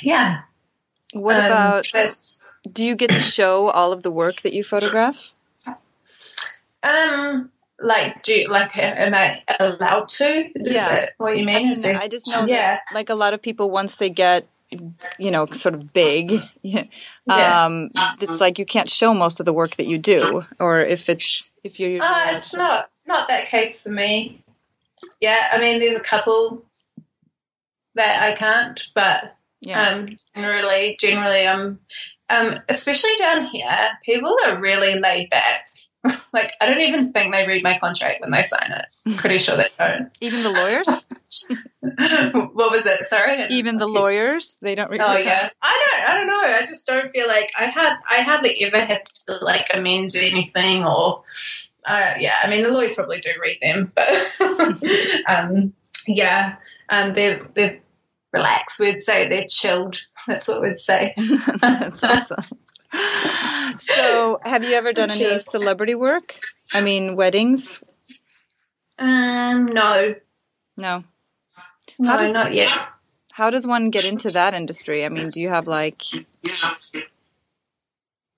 [0.03, 0.43] yeah.
[1.13, 1.91] What um, about?
[2.71, 5.33] Do you get to show all of the work that you photograph?
[6.83, 10.51] Um, like, do you, like, am I allowed to?
[10.55, 11.11] Is yeah.
[11.17, 11.69] what you mean?
[11.69, 12.75] I, mean, I just know yeah.
[12.75, 14.47] that, like, a lot of people once they get
[15.19, 16.33] you know, sort of big.
[16.63, 16.85] yeah.
[17.29, 17.89] Um,
[18.21, 21.57] it's like you can't show most of the work that you do, or if it's
[21.65, 24.45] if you're Uh, it's not not that case for me.
[25.21, 26.65] Yeah, I mean, there's a couple
[27.95, 29.89] that I can't, but yeah.
[29.89, 31.81] um, generally, generally, I'm
[32.29, 35.67] um, especially down here, people are really laid back.
[36.33, 39.17] like I don't even think they read my contract when they sign it.
[39.17, 40.11] Pretty sure they don't.
[40.21, 40.87] Even the lawyers?
[42.55, 43.05] what was it?
[43.05, 43.47] Sorry.
[43.51, 45.01] Even the lawyers, they don't read.
[45.03, 46.11] Oh yeah, I don't.
[46.11, 46.55] I don't know.
[46.55, 47.99] I just don't feel like I had.
[48.11, 51.25] I hardly ever have to like amend anything or.
[51.85, 54.37] Uh, yeah, I mean the lawyers probably do read them, but
[55.27, 55.73] um,
[56.07, 56.57] yeah,
[56.91, 57.81] um, they're they're
[58.33, 58.81] relaxed.
[58.81, 60.07] We'd say they're chilled.
[60.27, 61.15] That's what we'd say.
[61.61, 62.59] That's awesome.
[63.79, 66.37] So, have you ever done any celebrity work?
[66.75, 67.81] I mean, weddings?
[68.99, 70.15] Um, no,
[70.77, 71.05] No.
[71.99, 72.71] no, does- not yet.
[73.33, 75.05] How does one get into that industry?
[75.05, 75.95] I mean, do you have like,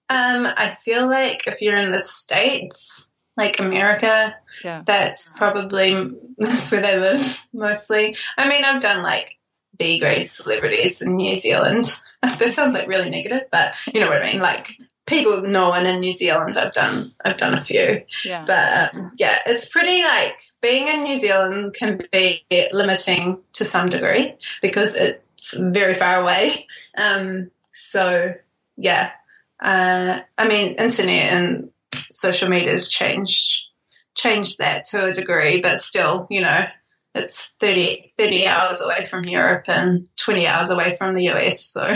[0.09, 5.95] Um, I feel like if you're in the states, like America, yeah, that's probably
[6.39, 8.17] that's where they live mostly.
[8.37, 9.39] I mean, I've done like
[9.83, 12.01] B grade celebrities in New Zealand.
[12.39, 14.41] this sounds like really negative, but you know what I mean.
[14.41, 18.03] Like people know, and in New Zealand, I've done I've done a few.
[18.25, 23.65] yeah, But um, yeah, it's pretty like being in New Zealand can be limiting to
[23.65, 26.67] some degree because it's very far away.
[26.95, 28.35] Um, so
[28.77, 29.13] yeah,
[29.59, 31.71] uh, I mean, internet and
[32.11, 33.71] social media has changed
[34.15, 36.67] changed that to a degree, but still, you know,
[37.15, 41.65] it's 30, 30 hours away from Europe and twenty hours away from the US.
[41.65, 41.95] So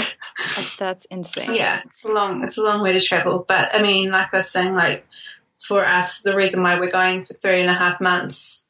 [0.79, 1.55] that's insane.
[1.55, 3.45] yeah, it's a long it's a long way to travel.
[3.47, 5.07] But I mean, like I was saying, like
[5.59, 8.69] for us, the reason why we're going for three and a half months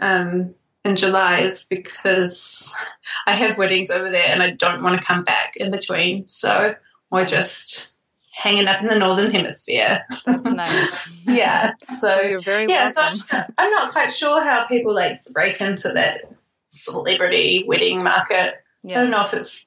[0.00, 2.74] um, in July is because
[3.26, 6.28] I have weddings over there and I don't want to come back in between.
[6.28, 6.76] So
[7.10, 7.96] we're just
[8.40, 10.02] hanging up in the northern hemisphere.
[10.24, 11.10] That's nice.
[11.26, 11.72] yeah.
[11.98, 13.02] So oh, You're very yeah, so.
[13.36, 16.22] I'm, I'm not quite sure how people like break into that
[16.68, 18.54] celebrity wedding market.
[18.84, 19.66] I don't know if it's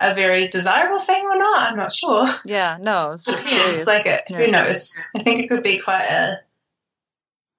[0.00, 1.70] a very desirable thing or not.
[1.70, 2.26] I'm not sure.
[2.44, 3.76] yeah, no, it's just Yeah, curious.
[3.76, 4.38] it's like a, Yeah.
[4.38, 4.98] who knows?
[5.14, 6.40] I think it could be quite a.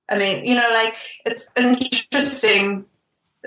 [0.09, 2.87] I mean, you know, like it's interesting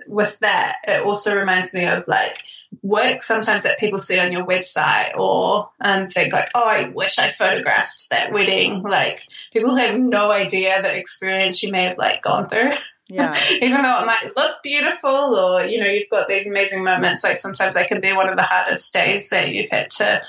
[0.06, 0.76] with that.
[0.88, 2.38] It also reminds me of like
[2.82, 7.18] work sometimes that people see on your website or um, think like, oh, I wish
[7.18, 8.82] I photographed that wedding.
[8.82, 12.72] Like people have no idea the experience you may have like gone through
[13.08, 17.22] yeah, even though it might look beautiful or you know you've got these amazing moments
[17.22, 20.22] like sometimes they can be one of the hardest days that you've had to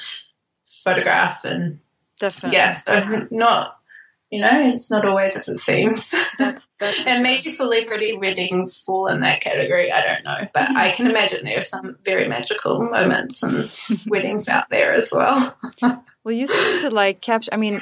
[0.83, 1.79] photograph and
[2.19, 2.57] definitely.
[2.57, 3.74] yeah so not
[4.35, 9.07] you know it's not always as it seems That's that's and maybe celebrity weddings fall
[9.07, 12.81] in that category i don't know but i can imagine there are some very magical
[12.83, 13.71] moments and
[14.07, 15.57] weddings out there as well
[16.25, 17.53] Well, you seem to like capture.
[17.53, 17.79] I mean,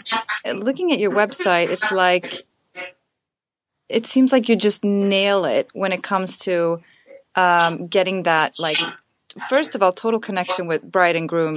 [0.53, 2.45] looking at your website, it's like
[3.87, 6.81] it seems like you just nail it when it comes to
[7.35, 8.77] um, getting that like.
[9.49, 11.55] First of all, total connection with bride and groom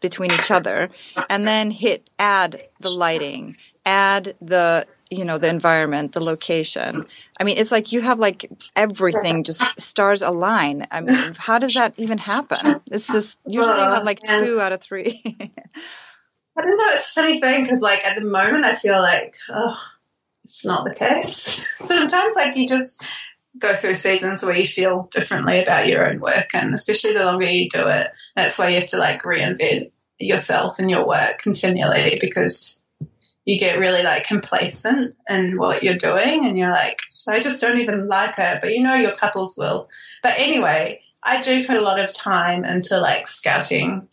[0.00, 0.90] between each other,
[1.28, 7.04] and then hit add the lighting, add the you know the environment, the location.
[7.38, 10.86] I mean, it's like you have like everything just stars align.
[10.90, 12.80] I mean, how does that even happen?
[12.90, 15.22] It's just usually you have like Well, two out of three.
[16.58, 16.94] I don't know.
[16.94, 19.76] It's a funny thing because, like, at the moment, I feel like, oh,
[20.44, 21.28] it's not the case.
[21.86, 23.04] Sometimes, like, you just
[23.58, 27.46] go through seasons where you feel differently about your own work, and especially the longer
[27.46, 32.18] you do it, that's why you have to like reinvent yourself and your work continually
[32.20, 32.84] because
[33.44, 37.78] you get really like complacent in what you're doing, and you're like, I just don't
[37.78, 39.88] even like her, but you know, your couples will.
[40.22, 44.08] But anyway, I do put a lot of time into like scouting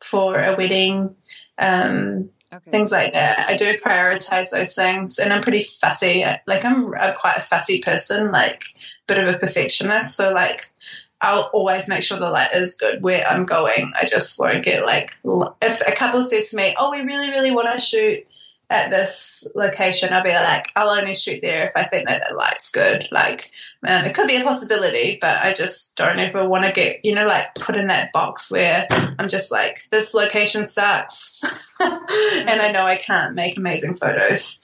[0.00, 1.16] for a wedding
[1.58, 2.70] um, okay.
[2.70, 3.48] things like that.
[3.48, 6.24] I do prioritize those things, and I'm pretty fussy.
[6.46, 8.64] Like I'm a, quite a fussy person, like
[9.06, 10.16] bit of a perfectionist.
[10.16, 10.72] So like
[11.20, 13.92] I'll always make sure the light is good where I'm going.
[14.00, 15.16] I just won't get like
[15.60, 18.26] if a couple says to me, "Oh, we really, really want to shoot."
[18.70, 22.36] At this location, I'll be like, I'll only shoot there if I think that the
[22.36, 23.08] light's good.
[23.10, 23.50] Like,
[23.84, 27.14] um, it could be a possibility, but I just don't ever want to get, you
[27.14, 28.86] know, like put in that box where
[29.18, 31.42] I'm just like, this location sucks.
[31.80, 34.62] and I know I can't make amazing photos.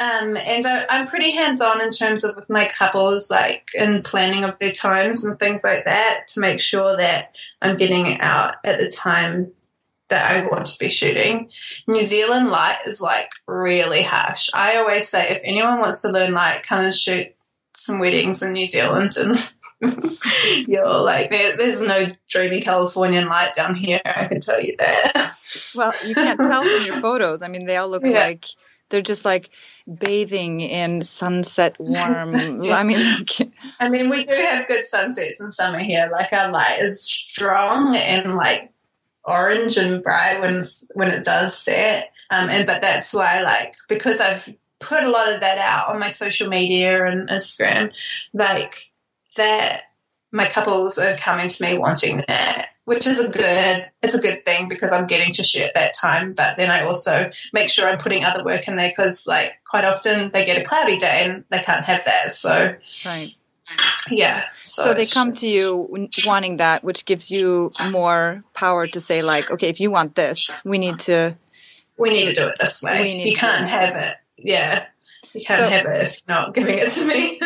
[0.00, 4.02] Um, and I, I'm pretty hands on in terms of with my couples, like in
[4.02, 8.20] planning of their times and things like that to make sure that I'm getting it
[8.20, 9.52] out at the time
[10.12, 11.50] that I want to be shooting.
[11.88, 14.50] New Zealand light is like really harsh.
[14.54, 17.34] I always say if anyone wants to learn light, come and shoot
[17.74, 19.54] some weddings in New Zealand and
[20.68, 25.34] you're like there, there's no dreamy Californian light down here, I can tell you that.
[25.74, 27.42] Well, you can't tell from your photos.
[27.42, 28.20] I mean, they all look Yeah.
[28.26, 28.46] like
[28.90, 29.48] they're just like
[29.92, 32.34] bathing in sunset warm.
[32.62, 33.50] I mean, like,
[33.80, 36.10] I mean, we do have good sunsets in summer here.
[36.12, 38.70] Like our light is strong and like
[39.24, 40.64] orange and bright when
[40.94, 42.12] when it does set.
[42.30, 44.48] Um, and but that's why like because I've
[44.80, 47.92] put a lot of that out on my social media and Instagram,
[48.32, 48.92] like
[49.36, 49.82] that
[50.30, 54.44] my couples are coming to me wanting that which is a good it's a good
[54.44, 56.32] thing because I'm getting to share that time.
[56.32, 59.84] But then I also make sure I'm putting other work in there because like quite
[59.84, 62.32] often they get a cloudy day and they can't have that.
[62.32, 62.74] So
[63.06, 63.28] right.
[64.10, 64.44] Yeah.
[64.62, 69.00] So, so they come just, to you wanting that, which gives you more power to
[69.00, 71.36] say like, okay, if you want this, we need to
[71.98, 73.24] we need to do it this way.
[73.24, 74.16] You can't have it.
[74.38, 74.86] Yeah.
[75.34, 77.40] You can't so, have it if not giving it to me.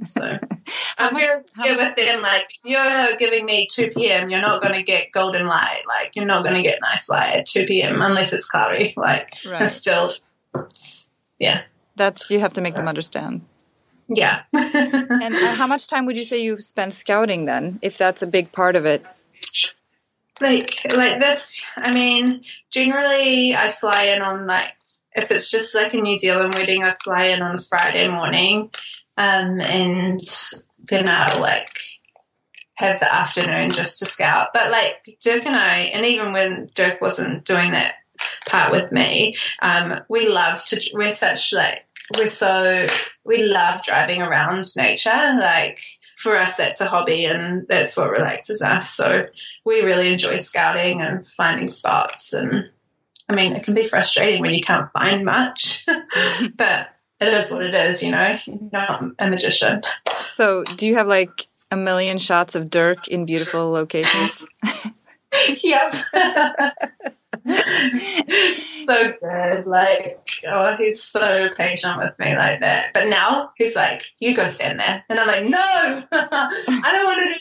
[0.00, 0.38] so
[0.98, 2.22] I'm here with them.
[2.22, 4.28] Like you're giving me two p.m.
[4.30, 5.82] You're not going to get golden light.
[5.86, 8.02] Like you're not going to get nice light at two p.m.
[8.02, 8.94] unless it's cloudy.
[8.96, 9.62] Like right.
[9.62, 10.12] it's still,
[10.54, 11.62] it's, yeah.
[11.94, 13.42] That's you have to make them understand.
[14.14, 14.42] Yeah.
[14.52, 18.26] and uh, how much time would you say you spend scouting then, if that's a
[18.26, 19.06] big part of it?
[20.40, 21.66] Like like this.
[21.76, 24.74] I mean, generally I fly in on like
[25.14, 28.70] if it's just like a New Zealand wedding, I fly in on a Friday morning,
[29.16, 30.20] um, and
[30.78, 31.78] then I'll like
[32.74, 34.48] have the afternoon just to scout.
[34.52, 37.96] But like Dirk and I, and even when Dirk wasn't doing that
[38.46, 40.80] part with me, um, we love to.
[40.94, 41.84] We're such like
[42.16, 42.86] we're so
[43.24, 45.36] we love driving around nature.
[45.38, 45.80] Like
[46.16, 48.90] for us, that's a hobby, and that's what relaxes us.
[48.90, 49.26] So
[49.64, 52.70] we really enjoy scouting and finding spots and
[53.28, 55.86] I mean, it can be frustrating when you can't find much,
[56.56, 56.88] but
[57.20, 58.38] it is what it is, you know.
[58.46, 59.80] You're not a magician.
[60.08, 64.44] So, do you have like a million shots of Dirk in beautiful locations?
[65.62, 65.94] yep.
[68.84, 69.66] so good.
[69.66, 72.92] Like, oh, he's so patient with me like that.
[72.94, 75.04] But now he's like, you go stand there.
[75.08, 75.58] And I'm like, no,
[76.12, 77.40] I don't want to do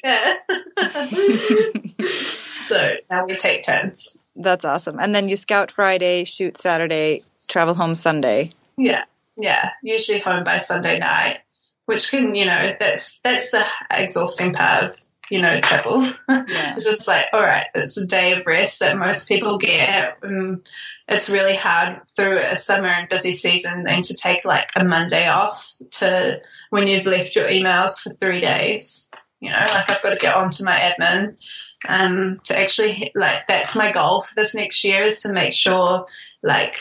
[1.97, 2.05] that.
[2.67, 4.17] so now we take turns.
[4.35, 4.99] That's awesome.
[4.99, 8.51] And then you scout Friday, shoot Saturday, travel home Sunday.
[8.77, 9.03] Yeah.
[9.37, 9.71] Yeah.
[9.83, 11.39] Usually home by Sunday night,
[11.85, 14.97] which can, you know, that's that's the exhausting part of,
[15.31, 16.01] you know, travel.
[16.01, 16.13] Yeah.
[16.75, 20.17] it's just like, all right, it's a day of rest that most people get.
[20.21, 20.61] Um,
[21.07, 25.27] it's really hard through a summer and busy season then to take like a Monday
[25.27, 29.09] off to when you've left your emails for three days.
[29.39, 31.37] You know, like I've got to get onto my admin
[31.87, 36.05] um, to actually like that's my goal for this next year is to make sure
[36.43, 36.77] like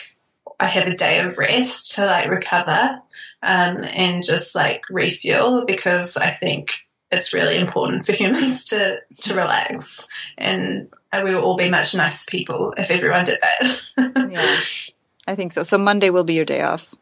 [0.58, 3.00] I have a day of rest to like recover
[3.42, 9.34] um, and just like refuel because I think it's really important for humans to to
[9.34, 10.08] relax
[10.38, 10.88] and
[11.24, 14.30] we will all be much nicer people if everyone did that.
[14.30, 15.64] yeah, I think so.
[15.64, 16.94] So Monday will be your day off.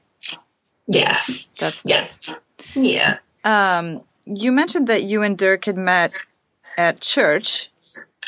[0.87, 1.19] Yeah,
[1.59, 2.35] that's nice.
[2.75, 3.19] Yeah.
[3.45, 3.79] yeah.
[3.79, 6.15] Um, you mentioned that you and Dirk had met
[6.77, 7.71] at church.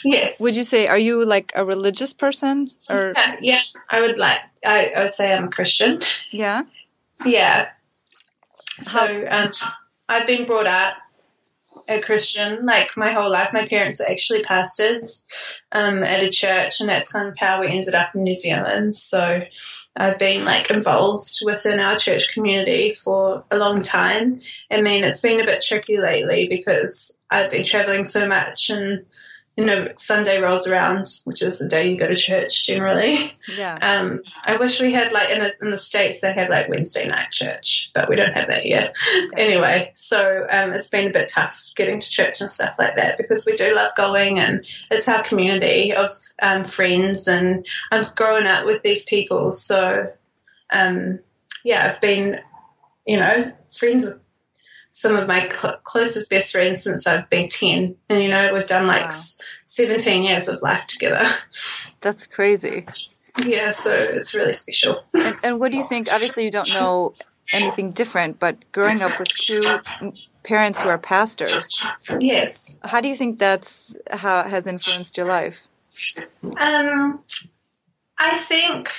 [0.04, 0.40] Yes.
[0.40, 3.12] Would you say are you like a religious person or?
[3.16, 4.40] Yeah, yeah I would like.
[4.64, 6.00] I, I, would say I'm a Christian.
[6.30, 6.64] Yeah.
[7.24, 7.70] Yeah.
[8.66, 9.50] So um,
[10.08, 10.96] I've been brought up
[11.90, 13.52] a Christian like my whole life.
[13.52, 15.26] My parents are actually pastors
[15.72, 18.94] um, at a church, and that's kind of how we ended up in New Zealand.
[18.94, 19.42] So
[19.96, 24.40] I've been like involved within our church community for a long time.
[24.70, 29.04] I mean, it's been a bit tricky lately because I've been traveling so much and
[29.60, 33.34] you know, Sunday rolls around, which is the day you go to church generally.
[33.46, 33.78] Yeah.
[33.90, 37.08] Um, I wish we had like in, a, in the states they have like Wednesday
[37.08, 38.92] night church, but we don't have that here.
[39.24, 39.42] Okay.
[39.42, 43.18] Anyway, so um, it's been a bit tough getting to church and stuff like that
[43.18, 46.08] because we do love going and it's our community of
[46.40, 50.12] um, friends and I've grown up with these people, so
[50.70, 51.18] um,
[51.64, 52.40] yeah, I've been
[53.06, 54.20] you know friends with
[55.00, 57.96] some of my cl- closest best friends since I've been 10.
[58.10, 59.16] And, you know, we've done like wow.
[59.64, 61.24] 17 years of life together.
[62.02, 62.84] That's crazy.
[63.46, 65.02] Yeah, so it's really special.
[65.14, 66.08] And, and, what do you think?
[66.12, 67.12] Obviously, you don't know
[67.54, 69.62] anything different, but growing up with two
[70.42, 71.86] parents who are pastors.
[72.18, 72.78] Yes.
[72.82, 75.60] How do you think that's how has influenced your life?
[76.60, 77.24] Um,
[78.18, 78.90] I think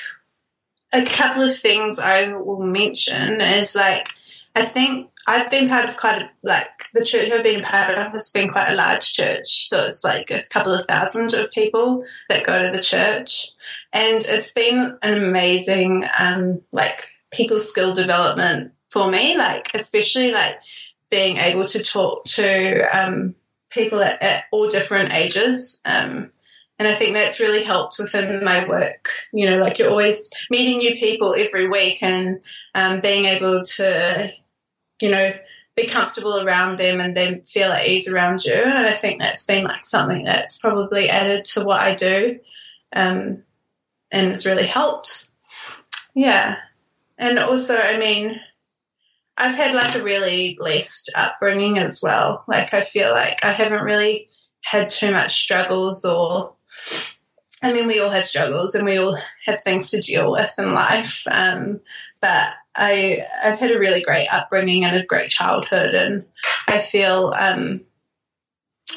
[0.91, 4.09] a couple of things I will mention is like,
[4.55, 8.11] I think I've been part of quite a, like the church I've been part of
[8.11, 12.03] has been quite a large church, so it's like a couple of thousand of people
[12.29, 13.51] that go to the church,
[13.93, 20.59] and it's been an amazing um, like people skill development for me, like especially like
[21.09, 23.35] being able to talk to um,
[23.69, 25.81] people at, at, all different ages.
[25.85, 26.31] Um,
[26.79, 29.09] and I think that's really helped within my work.
[29.31, 32.41] You know, like you're always meeting new people every week and
[32.73, 34.31] um, being able to
[35.01, 35.33] you know,
[35.75, 38.53] be comfortable around them and then feel at ease around you.
[38.53, 42.39] And I think that's been like something that's probably added to what I do
[42.93, 43.43] um,
[44.11, 45.31] and has really helped.
[46.13, 46.57] Yeah.
[47.17, 48.39] And also, I mean,
[49.37, 52.43] I've had like a really blessed upbringing as well.
[52.47, 54.29] Like, I feel like I haven't really
[54.63, 56.53] had too much struggles or
[57.63, 60.73] I mean, we all have struggles and we all have things to deal with in
[60.73, 61.25] life.
[61.29, 61.81] Um,
[62.19, 66.25] but I, I've had a really great upbringing and a great childhood, and
[66.67, 67.81] I feel, um,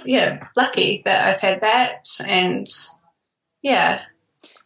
[0.04, 2.06] yeah, lucky that I've had that.
[2.26, 2.66] And
[3.62, 4.02] yeah,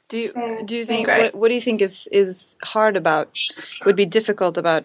[0.08, 3.38] do you do you think what, what do you think is is hard about
[3.84, 4.84] would be difficult about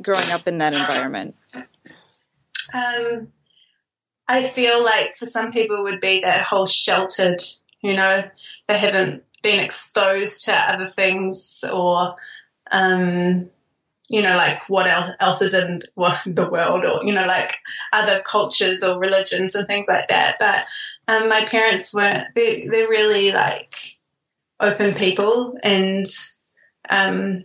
[0.00, 1.36] growing up in that environment?
[2.74, 3.28] Um,
[4.26, 7.42] I feel like for some people would be that whole sheltered,
[7.80, 8.24] you know,
[8.66, 12.16] they haven't been exposed to other things or
[12.74, 13.50] um,
[14.10, 14.86] you know, like what
[15.20, 17.58] else is in the world or, you know, like
[17.92, 20.36] other cultures or religions and things like that.
[20.38, 20.66] But
[21.08, 23.74] um, my parents weren't, they, they're really like
[24.60, 26.04] open people and
[26.90, 27.44] um,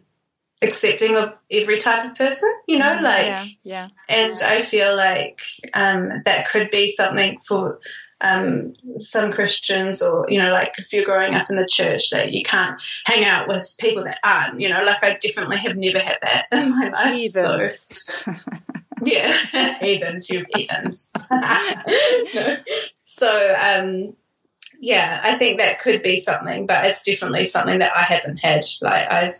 [0.61, 3.89] accepting of every type of person, you know, mm, like, yeah, yeah.
[4.09, 5.41] And I feel like
[5.73, 7.79] um, that could be something for
[8.21, 12.33] um, some Christians, or you know, like if you're growing up in the church, that
[12.33, 14.59] you can't hang out with people that aren't.
[14.59, 17.15] You know, like I definitely have never had that in my life.
[17.15, 17.87] Heathens.
[17.89, 18.33] So,
[19.03, 19.33] yeah,
[19.79, 21.13] heathens, you heathens.
[23.05, 24.13] so, um,
[24.81, 28.65] yeah, I think that could be something, but it's definitely something that I haven't had.
[28.81, 29.37] Like I've.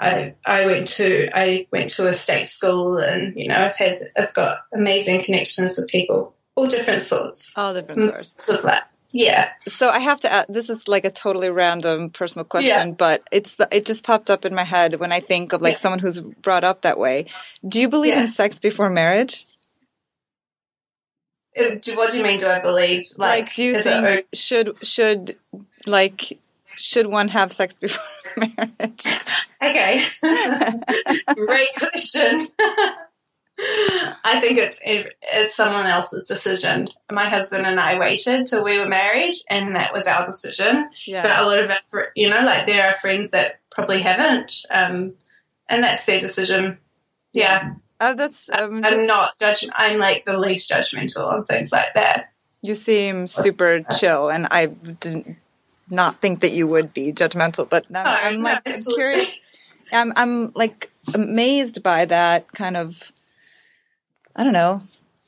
[0.00, 4.10] I, I went to I went to a state school and you know I've had
[4.16, 7.58] I've got amazing connections with people all different sorts.
[7.58, 8.48] All different sorts.
[8.50, 8.90] Of that.
[9.12, 9.50] Yeah.
[9.68, 12.94] So I have to ask, this is like a totally random personal question, yeah.
[12.96, 15.74] but it's the, it just popped up in my head when I think of like
[15.74, 15.80] yeah.
[15.80, 17.26] someone who's brought up that way.
[17.66, 18.22] Do you believe yeah.
[18.22, 19.44] in sex before marriage?
[21.58, 22.40] Uh, what do you mean?
[22.40, 23.06] Do I believe?
[23.18, 25.36] Like, like do you think it, should should
[25.84, 26.38] like
[26.76, 28.04] should one have sex before
[28.36, 29.04] marriage?
[29.64, 30.02] Okay,
[31.36, 32.48] great question.
[33.58, 36.88] I think it's it's someone else's decision.
[37.10, 40.88] My husband and I waited till we were married, and that was our decision.
[41.04, 41.22] Yeah.
[41.22, 45.14] But a lot of our, you know, like there are friends that probably haven't, um,
[45.68, 46.78] and that's their decision.
[47.32, 48.48] Yeah, uh, that's.
[48.50, 49.70] Um, I'm not judging.
[49.74, 52.32] I'm like the least judgmental on things like that.
[52.62, 55.36] You seem super chill, and I did
[55.90, 57.68] not think that you would be judgmental.
[57.68, 59.38] But I'm, I'm like I'm curious.
[59.92, 63.12] I'm I'm like amazed by that kind of
[64.34, 64.82] I don't know,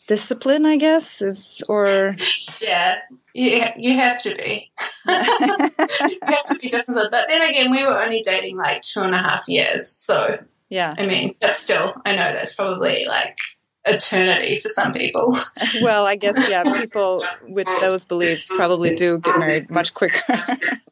[0.07, 2.17] discipline, I guess, is or
[2.61, 3.01] yeah,
[3.35, 4.71] you you have to be.
[5.07, 7.09] you have to be disciplined.
[7.11, 10.39] But then again, we were only dating like two and a half years, so
[10.69, 10.95] yeah.
[10.97, 13.39] I mean, but still, I know that's probably like
[13.87, 15.37] eternity for some people.
[15.83, 20.23] well, I guess yeah, people with those beliefs probably do get married much quicker.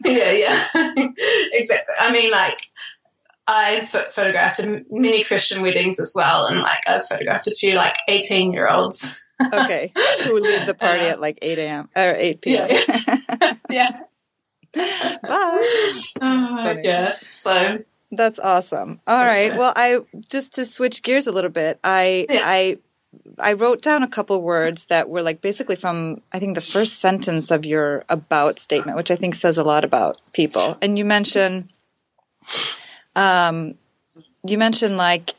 [0.04, 0.66] yeah, yeah,
[1.52, 1.94] exactly.
[1.98, 2.68] I mean, like
[3.46, 8.52] I've photographed many Christian weddings as well, and like I've photographed a few like eighteen
[8.52, 9.20] year olds.
[9.52, 9.92] okay,
[10.24, 11.88] who leave the party at like eight a.m.
[11.96, 12.68] or eight p.m.
[12.70, 13.54] Yeah.
[13.70, 14.00] yeah.
[14.74, 15.92] Bye.
[16.20, 17.14] Oh, yeah.
[17.28, 19.00] So that's awesome.
[19.06, 19.56] All right.
[19.56, 21.78] Well, I just to switch gears a little bit.
[21.82, 22.40] I yeah.
[22.44, 22.78] I
[23.38, 27.00] I wrote down a couple words that were like basically from I think the first
[27.00, 30.78] sentence of your about statement, which I think says a lot about people.
[30.80, 31.70] And you mentioned
[33.16, 33.74] um,
[34.44, 35.34] you mentioned like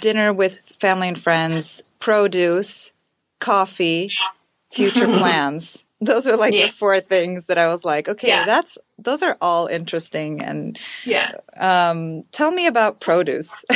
[0.00, 2.92] dinner with family and friends, produce,
[3.40, 4.08] coffee,
[4.72, 5.82] future plans.
[6.00, 6.66] Those are like yeah.
[6.66, 8.44] the four things that I was like, okay, yeah.
[8.44, 11.32] that's those are all interesting and yeah.
[11.56, 13.64] Um, tell me about produce.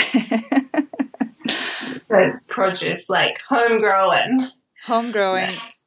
[2.48, 3.38] produce, like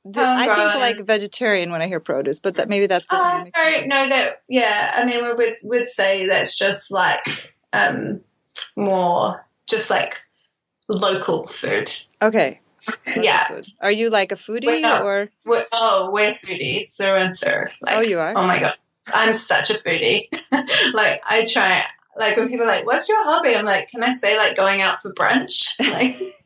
[0.03, 0.27] Homegrown.
[0.27, 3.05] I think like vegetarian when I hear produce, but that maybe that's.
[3.09, 4.91] Uh, no, no, that yeah.
[4.95, 8.21] I mean, we would would say that's just like um,
[8.75, 10.23] more just like
[10.89, 11.91] local food.
[12.21, 12.61] Okay.
[13.15, 13.47] yeah.
[13.47, 13.67] Food.
[13.79, 15.29] Are you like a foodie we're not, or?
[15.45, 17.65] We're, oh, we're foodies through and through.
[17.81, 18.33] Like, oh, you are.
[18.35, 18.73] Oh my god,
[19.13, 20.27] I'm such a foodie.
[20.93, 21.85] like I try.
[22.17, 24.81] Like when people are like, "What's your hobby?" I'm like, "Can I say like going
[24.81, 26.37] out for brunch?" Like.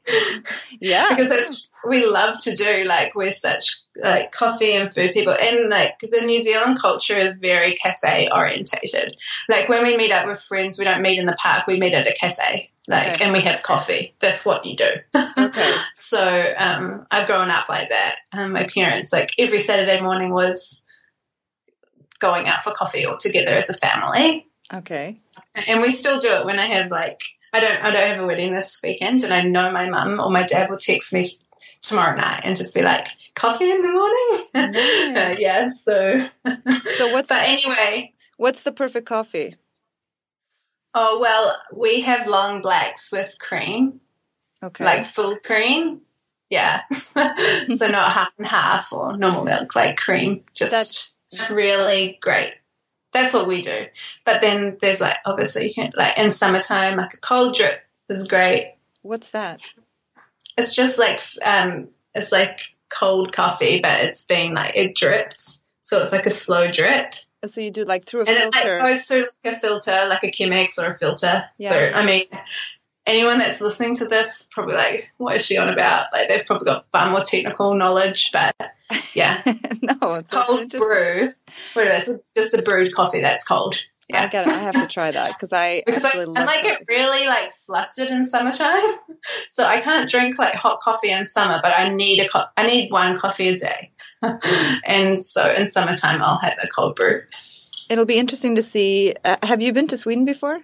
[0.80, 5.34] yeah because that's we love to do like we're such like coffee and food people
[5.34, 9.18] and like the new zealand culture is very cafe orientated
[9.50, 11.94] like when we meet up with friends we don't meet in the park we meet
[11.94, 13.24] at a cafe like okay.
[13.24, 14.90] and we have coffee that's what you do
[15.38, 15.76] okay.
[15.96, 20.86] so um, i've grown up like that and my parents like every saturday morning was
[22.20, 25.18] going out for coffee all together as a family okay
[25.68, 27.22] and we still do it when i have like
[27.54, 30.30] I don't I don't have a wedding this weekend, and I know my mum or
[30.30, 31.24] my dad will text me
[31.82, 34.74] tomorrow night and just be like, "Coffee in the morning."
[35.14, 35.38] Nice.
[35.38, 35.70] uh, yeah.
[35.70, 36.20] So.
[36.98, 39.56] So what's But anyway, what's the perfect coffee?
[40.94, 44.02] oh well, we have long blacks with cream,
[44.62, 44.84] Okay.
[44.84, 46.02] like full cream.
[46.50, 46.82] Yeah.
[46.92, 50.44] so not half and half or normal milk, like cream.
[50.54, 52.56] Just That's- it's really great.
[53.16, 53.86] That's what we do.
[54.26, 58.28] But then there's like obviously you can like in summertime, like a cold drip is
[58.28, 58.76] great.
[59.04, 59.74] what's that?
[60.58, 65.66] It's just like um it's like cold coffee, but it's been like it drips.
[65.80, 67.14] So it's like a slow drip.
[67.46, 68.82] So you do like through a And it like filter.
[68.84, 71.46] goes through like a filter, like a Chemex or a filter.
[71.58, 71.72] Yeah.
[71.72, 72.26] So, I mean,
[73.06, 76.08] anyone that's listening to this probably like, what is she on about?
[76.12, 78.56] Like they've probably got far more technical knowledge, but
[79.14, 79.42] yeah.
[79.82, 81.30] no, cold brew.
[81.74, 83.76] Whatever, it's just a brewed coffee that's cold.
[84.10, 84.24] Yeah.
[84.26, 84.48] I got.
[84.48, 86.62] I have to try that because I Because I, I coffee.
[86.62, 88.84] get really like flustered in summertime,
[89.50, 91.60] so I can't drink like hot coffee in summer.
[91.64, 93.90] But I need a co- I need one coffee a day,
[94.86, 97.24] and so in summertime I'll have a cold brew.
[97.90, 99.16] It'll be interesting to see.
[99.26, 100.60] Uh, have you been to Sweden before?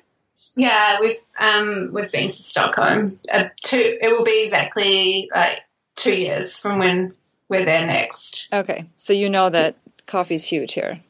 [0.56, 3.20] Yeah, we've um we've been to Stockholm.
[3.32, 3.98] Uh, two.
[4.02, 5.62] It will be exactly like
[5.96, 7.16] two years from when
[7.52, 8.52] we're there next.
[8.54, 9.76] Okay, so you know that
[10.08, 11.02] coffee's huge here.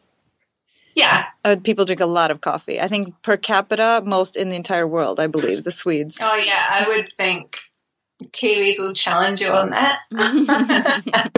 [0.96, 1.26] Yeah.
[1.46, 2.82] Uh, people drink a lot of coffee.
[2.82, 5.22] I think per capita, most in the entire world.
[5.22, 6.18] I believe the Swedes.
[6.22, 6.68] Oh yeah.
[6.70, 7.58] I would think
[8.26, 10.00] Kiwis will challenge you on that.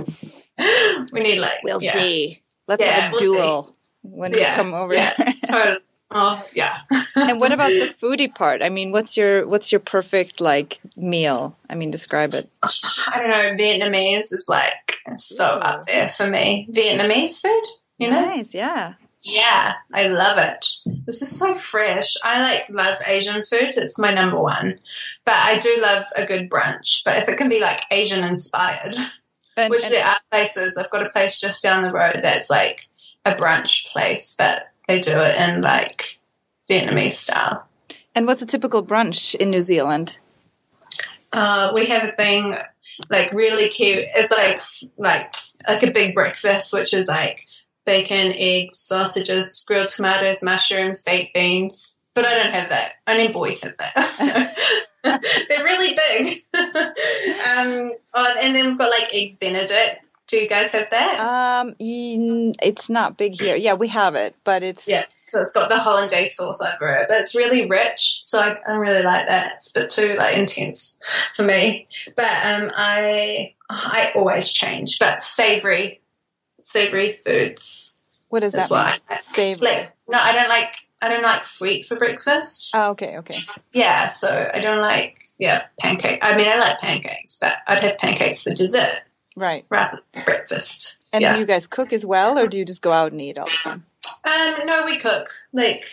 [1.13, 1.93] we need like We'll yeah.
[1.93, 2.41] see.
[2.67, 3.25] Let's Yeah, have a we'll see.
[3.27, 5.13] duel when Yeah, you come over yeah.
[5.47, 5.77] Totally.
[6.14, 6.80] Oh yeah.
[7.16, 8.61] and what about the foodie part?
[8.61, 11.57] I mean, what's your what's your perfect like meal?
[11.70, 12.49] I mean, describe it.
[12.61, 13.64] I don't know.
[13.64, 16.68] Vietnamese is like so up there for me.
[16.72, 17.64] Vietnamese food,
[17.97, 18.22] you know.
[18.22, 18.93] Nice, yeah.
[19.26, 20.68] Yeah, I love it.
[21.07, 22.14] It's just so fresh.
[22.26, 23.72] I like love Asian food.
[23.78, 24.78] It's my number one.
[25.24, 27.03] But I do love a good brunch.
[27.05, 28.95] But if it can be like Asian inspired,
[29.55, 30.78] And, which and- there are places.
[30.78, 32.89] I've got a place just down the road that's like
[33.24, 36.19] a brunch place, but they do it in like
[36.69, 37.67] Vietnamese style.
[38.15, 40.17] and what's a typical brunch in New Zealand?
[41.31, 42.55] Uh, we have a thing
[43.09, 44.05] like really cute.
[44.15, 44.61] It's like
[44.97, 45.36] like
[45.67, 47.47] like a big breakfast, which is like
[47.86, 51.99] bacon, eggs, sausages, grilled tomatoes, mushrooms, baked beans.
[52.13, 52.93] But I don't have that.
[53.07, 54.55] Only boys have that.
[55.03, 56.38] They're really big.
[56.53, 59.99] um, oh, and then we've got like eggs Benedict.
[60.28, 61.19] Do you guys have that?
[61.19, 63.55] Um, it's not big here.
[63.55, 65.05] Yeah, we have it, but it's yeah.
[65.26, 68.21] So it's got the hollandaise sauce over it, but it's really rich.
[68.24, 69.53] So I, I really like that.
[69.55, 70.99] It's a bit too like intense
[71.36, 71.88] for me.
[72.15, 76.01] But um, I I always change, but savory
[76.59, 78.03] savory foods
[78.34, 78.80] what does that what?
[78.80, 79.21] I like.
[79.21, 79.67] Savory.
[79.67, 82.74] Like no, I don't like I don't like sweet for breakfast.
[82.76, 83.36] Oh, okay, okay.
[83.74, 86.17] yeah, so I don't like yeah pancake.
[86.24, 89.01] I mean I like pancakes, but I'd have pancakes for dessert
[89.36, 89.65] Right.
[89.69, 91.03] rather than breakfast.
[91.13, 91.34] And yeah.
[91.34, 93.45] do you guys cook as well, or do you just go out and eat all
[93.45, 93.86] the time?
[94.25, 95.29] Um, no, we cook.
[95.51, 95.86] Like,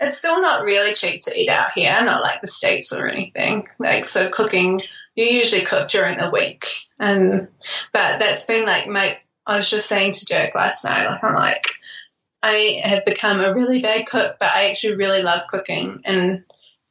[0.00, 3.66] it's still not really cheap to eat out here, not like the States or anything.
[3.78, 4.82] Like, so cooking,
[5.14, 6.66] you usually cook during the week.
[6.98, 7.48] Um,
[7.92, 11.34] but that's been like my, I was just saying to Dirk last night, like, I'm
[11.34, 11.66] like,
[12.42, 16.44] I have become a really bad cook, but I actually really love cooking and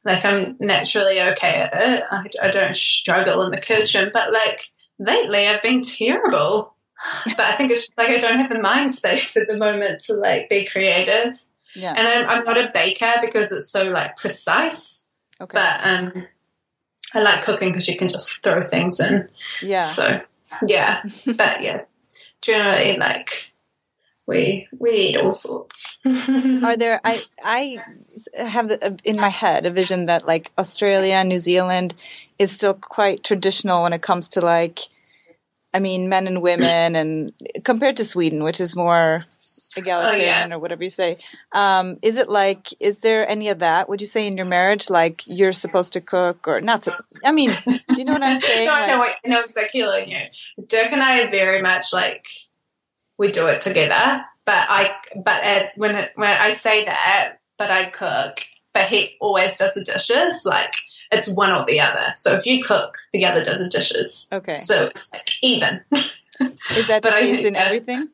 [0.04, 2.04] like I'm naturally okay at it.
[2.10, 4.64] I, I don't struggle in the kitchen, but like
[4.98, 6.74] lately I've been terrible.
[7.26, 10.02] But I think it's just like I don't have the mind space at the moment
[10.02, 11.36] to like be creative.
[11.74, 11.94] Yeah.
[11.96, 15.08] And I'm, I'm not a baker because it's so like precise.
[15.40, 15.52] Okay.
[15.52, 16.26] But um,
[17.14, 19.28] I like cooking because you can just throw things in.
[19.62, 19.82] yeah.
[19.82, 20.20] So
[20.66, 21.82] yeah, but yeah,
[22.40, 23.51] generally like
[24.26, 25.98] we we eat all sorts.
[26.06, 27.00] Are there?
[27.04, 27.78] I I
[28.36, 31.94] have the, in my head a vision that like Australia, New Zealand
[32.38, 34.78] is still quite traditional when it comes to like,
[35.74, 37.32] I mean, men and women, and
[37.64, 39.24] compared to Sweden, which is more
[39.76, 41.16] egalitarian or whatever you say.
[41.52, 42.68] Um, is it like?
[42.78, 43.88] Is there any of that?
[43.88, 46.84] Would you say in your marriage, like you're supposed to cook or not?
[46.84, 48.66] To, I mean, do you know what I'm saying?
[48.68, 50.28] no, I know, Like- I know exactly what you mean.
[50.68, 52.26] Dirk and I are very much like
[53.18, 54.24] we do it together.
[54.44, 54.94] But I,
[55.24, 58.40] but when it, when I say that, but I cook,
[58.72, 60.44] but he always does the dishes.
[60.44, 60.74] Like
[61.12, 62.12] it's one or the other.
[62.16, 64.28] So if you cook, the other does the dishes.
[64.32, 64.58] okay.
[64.58, 65.82] So it's like even.
[66.40, 68.08] Is that the but I case in everything?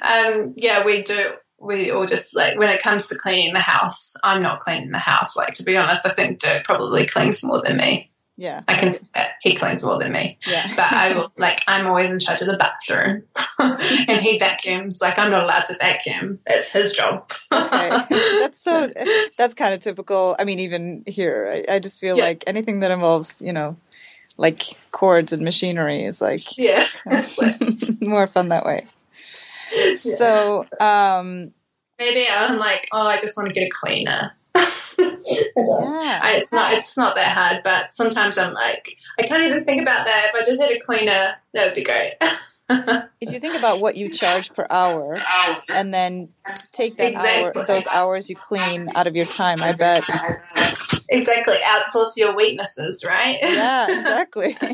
[0.00, 1.32] Um, yeah, we do.
[1.58, 4.98] We all just like when it comes to cleaning the house, I'm not cleaning the
[4.98, 5.36] house.
[5.36, 8.11] Like to be honest, I think Dirk probably cleans more than me.
[8.42, 8.62] Yeah.
[8.66, 8.92] I can
[9.40, 10.36] he cleans more than me.
[10.44, 10.66] Yeah.
[10.74, 13.22] But I will like I'm always in charge of the bathroom,
[14.08, 15.00] and he vacuums.
[15.00, 16.40] Like I'm not allowed to vacuum.
[16.46, 17.30] It's his job.
[17.52, 17.88] okay.
[18.10, 18.92] That's so.
[19.38, 20.34] That's kind of typical.
[20.40, 22.24] I mean, even here, I, I just feel Yeah.
[22.24, 23.76] like anything that involves, you know,
[24.36, 26.88] like cords and machinery is like yeah.
[28.00, 28.86] More fun that way.
[29.96, 31.52] So, um,
[31.98, 34.32] maybe I'm like, oh, I just want to get a cleaner.
[34.98, 36.20] Yeah.
[36.22, 39.82] I, it's not it's not that hard, but sometimes I'm like, I can't even think
[39.82, 40.30] about that.
[40.32, 42.14] If I just had a cleaner, that would be great.
[43.20, 45.16] if you think about what you charge per hour,
[45.72, 46.28] and then
[46.72, 50.08] take that hour, those hours you clean out of your time, I bet.
[51.08, 51.56] exactly.
[51.56, 53.38] Outsource your weaknesses, right?
[53.42, 54.56] Yeah, exactly.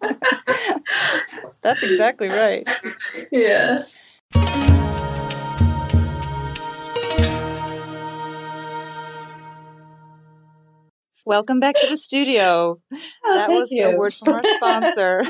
[1.62, 2.68] That's exactly right.
[3.30, 3.84] yeah.
[11.28, 12.80] Welcome back to the studio.
[12.90, 15.24] Oh, that was a word from our sponsor.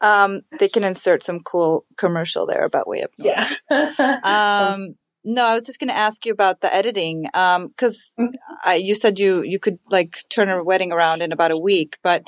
[0.00, 3.66] um, they can insert some cool commercial there about way up north.
[3.70, 4.20] Yeah.
[4.24, 8.32] Um, no, I was just going to ask you about the editing because Mhm.
[8.78, 12.24] You said you you could like turn a wedding around in about a week, but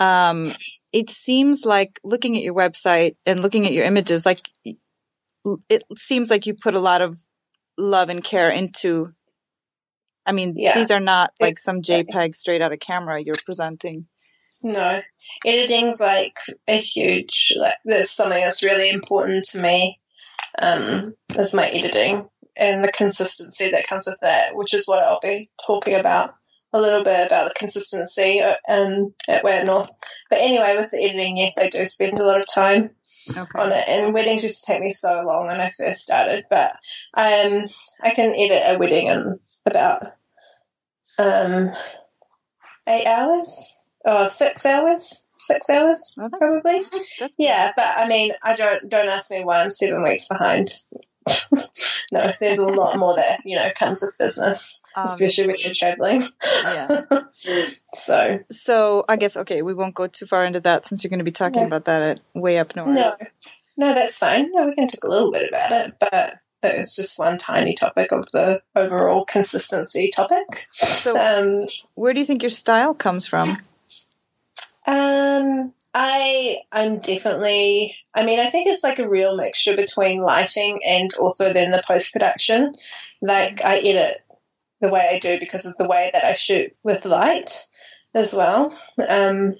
[0.00, 0.50] um,
[0.92, 4.40] it seems like looking at your website and looking at your images, like
[5.70, 7.20] it seems like you put a lot of
[7.78, 9.10] love and care into.
[10.28, 10.74] I mean, Yeah.
[10.74, 14.06] these are not like some JPEG straight out of camera you're presenting.
[14.62, 15.00] No,
[15.46, 17.54] editing's like a huge.
[17.56, 20.00] Like, there's something that's really important to me.
[20.60, 25.20] Um, is my editing and the consistency that comes with that, which is what I'll
[25.22, 26.34] be talking about
[26.72, 29.90] a little bit about the consistency uh, um, at Way Up North.
[30.28, 32.90] But anyway, with the editing, yes, I do spend a lot of time
[33.30, 33.58] Okay.
[33.58, 36.44] on it, and weddings used to take me so long when I first started.
[36.50, 36.72] But
[37.14, 37.64] um,
[38.02, 40.02] I can edit a wedding in about
[41.18, 41.66] um,
[42.86, 45.26] eight hours or six hours.
[45.40, 46.82] Six hours, that's- probably.
[47.20, 50.68] That's Yeah, but I mean, I don't don't ask me why I'm seven weeks behind.
[52.12, 55.74] no, there's a lot more that you know comes with business, Um, especially when you're
[55.74, 56.22] traveling.
[56.64, 57.02] yeah.
[57.94, 61.18] so So I guess okay, we won't go too far into that since you're going
[61.18, 61.66] to be talking Yeah.
[61.68, 62.88] about that at way up north.
[62.94, 63.16] no,
[63.76, 64.50] no, that's fine.
[64.52, 67.74] No, we can talk a little bit about it, but that is just one tiny
[67.74, 70.66] topic of the overall consistency topic.
[70.72, 73.56] So Um, where do you think your style comes from?
[74.86, 77.96] Um, I I'm definitely.
[78.14, 81.82] I mean, I think it's like a real mixture between lighting and also then the
[81.86, 82.72] post production.
[83.22, 84.22] Like I edit
[84.80, 87.66] the way I do because of the way that I shoot with light
[88.14, 88.76] as well.
[89.08, 89.56] Um,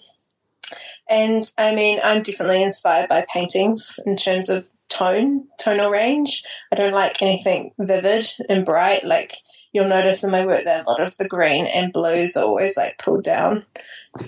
[1.09, 6.43] and I mean, I'm definitely inspired by paintings in terms of tone, tonal range.
[6.71, 9.05] I don't like anything vivid and bright.
[9.05, 9.37] Like
[9.73, 12.77] you'll notice in my work that a lot of the green and blues are always
[12.77, 13.65] like pulled down.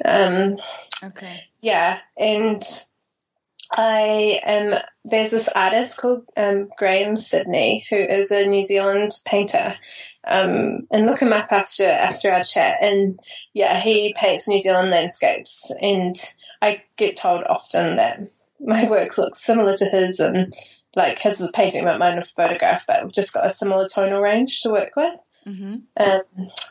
[0.05, 0.59] Um,
[1.03, 1.45] Okay.
[1.61, 2.62] yeah, and
[3.72, 4.78] I am.
[5.05, 9.76] There's this artist called um, Grahame Sydney who is a New Zealand painter,
[10.26, 12.78] um, and look him up after after our chat.
[12.82, 13.20] And
[13.55, 16.16] yeah, he paints New Zealand landscapes, and
[16.61, 18.20] I get told often that
[18.61, 20.53] my work looks similar to his, and
[20.97, 23.86] like his is a painting, but mine a photograph, but we've just got a similar
[23.88, 25.18] tonal range to work with.
[25.45, 26.20] Hmm Um,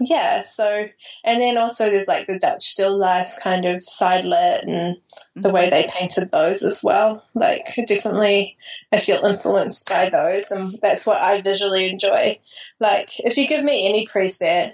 [0.02, 0.88] yeah, so
[1.24, 4.98] and then also there's like the Dutch still life kind of side lit and
[5.36, 7.24] the way they painted those as well.
[7.36, 8.58] Like definitely
[8.92, 12.40] I feel influenced by those and that's what I visually enjoy.
[12.80, 14.74] Like if you give me any preset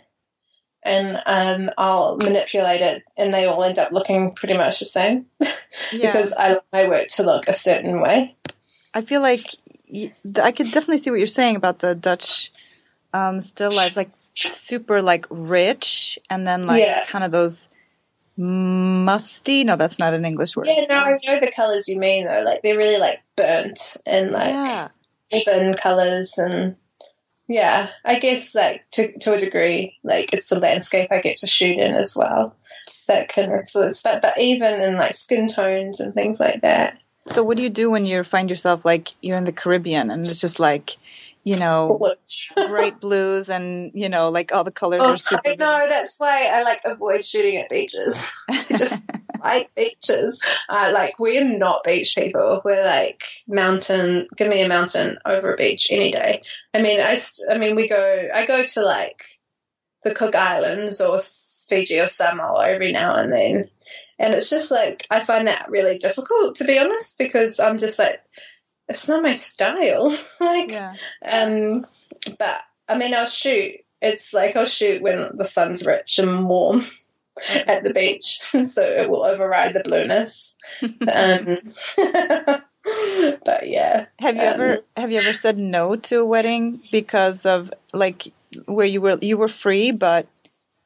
[0.83, 5.25] and um, I'll manipulate it and they all end up looking pretty much the same
[5.91, 6.11] Yeah.
[6.11, 8.35] because I like my work to look a certain way.
[8.93, 9.41] I feel like
[10.41, 12.51] I could definitely see what you're saying about the Dutch
[13.15, 17.05] um, still lives, like super like rich, and then like Yeah.
[17.05, 17.69] kind of those
[18.37, 19.63] musty.
[19.63, 20.67] No, that's not an English word.
[20.67, 22.43] Yeah, no, I know the colours you mean though.
[22.45, 24.89] Like they're really like burnt and like yeah.
[25.77, 26.75] colors and
[27.47, 31.47] yeah i guess like to, to a degree like it's the landscape i get to
[31.47, 32.55] shoot in as well
[33.07, 36.97] that can influence but but even in like skin tones and things like that
[37.27, 40.21] So, what do you do when you find yourself like you're in the Caribbean and
[40.21, 40.97] it's just like,
[41.45, 41.99] you know,
[42.55, 45.49] bright blues and you know, like all the colors oh, are super.
[45.49, 48.33] I know that's why I like avoid shooting at beaches.
[48.49, 49.07] I just
[49.43, 50.43] like beaches.
[50.67, 52.61] Uh, like we're not beach people.
[52.65, 54.27] We're like mountain.
[54.35, 56.41] Give me a mountain over a beach any day.
[56.73, 57.13] I mean, I.
[57.13, 58.27] St- I mean, we go.
[58.33, 59.23] I go to like
[60.03, 63.69] the Cook Islands or Fiji or Samoa every now and then,
[64.17, 67.99] and it's just like I find that really difficult to be honest because I'm just
[67.99, 68.23] like
[68.87, 70.09] it's not my style.
[70.39, 70.93] like Yeah.
[71.29, 71.85] um,
[72.39, 73.73] but I mean, I'll shoot.
[74.01, 76.83] It's like I'll shoot when the sun's rich and warm,
[77.67, 78.25] at the beach,
[78.65, 80.57] so it will override the blueness.
[80.81, 81.73] um,
[83.43, 87.45] but yeah, Have you um, ever have you ever said no to a wedding because
[87.45, 88.31] of like
[88.67, 90.27] where you were you were free, but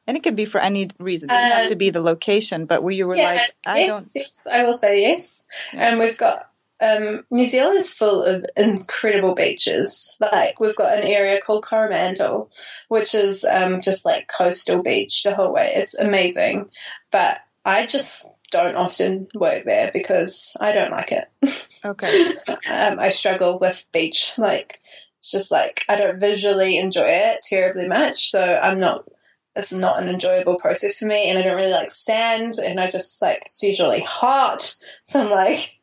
[0.06, 1.28] and it could be for any reason.
[1.30, 3.78] It doesn't have Uh, to be the location, but where you were yeah, like, I
[3.80, 5.46] yes, yes, I will say yes.
[5.74, 5.88] Yeah.
[5.90, 6.49] And we've got
[6.80, 10.16] um, New Zealand's full of incredible beaches.
[10.20, 12.50] Like we've got an area called Coromandel,
[12.88, 15.72] which is um, just like coastal beach the whole way.
[15.74, 16.70] It's amazing,
[17.10, 21.28] but I just don't often work there because I don't like it.
[21.82, 22.34] Okay.
[22.70, 24.34] um, I struggle with beach.
[24.36, 24.80] Like
[25.18, 29.08] it's just like I don't visually enjoy it terribly much, so I'm not.
[29.56, 32.90] It's not an enjoyable process for me, and I don't really like sand, and I
[32.90, 34.74] just like it's usually hot,
[35.04, 35.79] so I'm like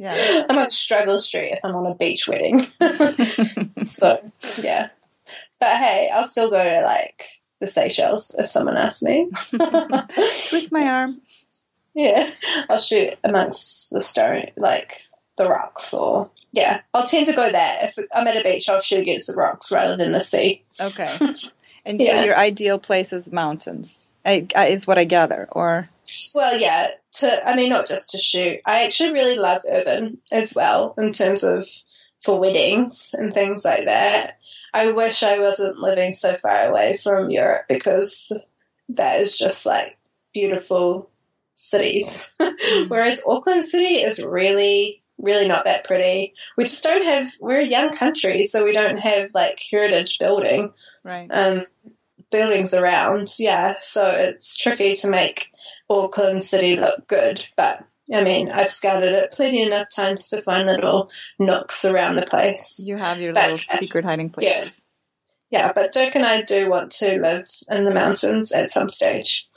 [0.00, 0.46] Yeah.
[0.48, 2.62] I'm on struggle street if I'm on a beach wedding.
[3.84, 4.18] so
[4.62, 4.88] yeah,
[5.60, 7.24] but hey, I'll still go to like
[7.60, 9.28] the Seychelles if someone asks me.
[9.50, 11.20] Twist my arm.
[11.92, 12.30] Yeah,
[12.70, 15.02] I'll shoot amongst the stone, like
[15.36, 17.78] the rocks, or yeah, I'll tend to go there.
[17.82, 20.62] If I'm at a beach, I'll shoot against the rocks rather than the sea.
[20.80, 21.14] Okay.
[21.82, 22.20] And Yeah.
[22.20, 25.48] so your ideal place is mountains, I, I, is what I gather.
[25.52, 25.88] Or
[26.34, 28.60] Well, yeah, to I mean, not just to shoot.
[28.64, 31.66] I actually really love urban as well in terms of
[32.20, 34.38] for weddings and things like that.
[34.72, 38.32] I wish I wasn't living so far away from Europe because
[38.90, 39.96] that is just like
[40.32, 41.10] beautiful
[41.54, 42.36] cities.
[42.88, 46.34] Whereas Auckland City is really, really not that pretty.
[46.56, 50.72] We just don't have, we're a young country, so we don't have like heritage building
[51.04, 51.28] right.
[51.30, 51.64] um,
[52.30, 53.28] buildings around.
[53.38, 55.52] Yeah, so it's tricky to make
[55.90, 57.46] Auckland City look good.
[57.56, 57.84] But
[58.14, 62.82] I mean, I've scouted it plenty enough times to find little nooks around the place.
[62.86, 64.86] You have your But- little secret hiding places.
[65.50, 69.48] Yeah, but Dirk and I do want to live in the mountains at some stage.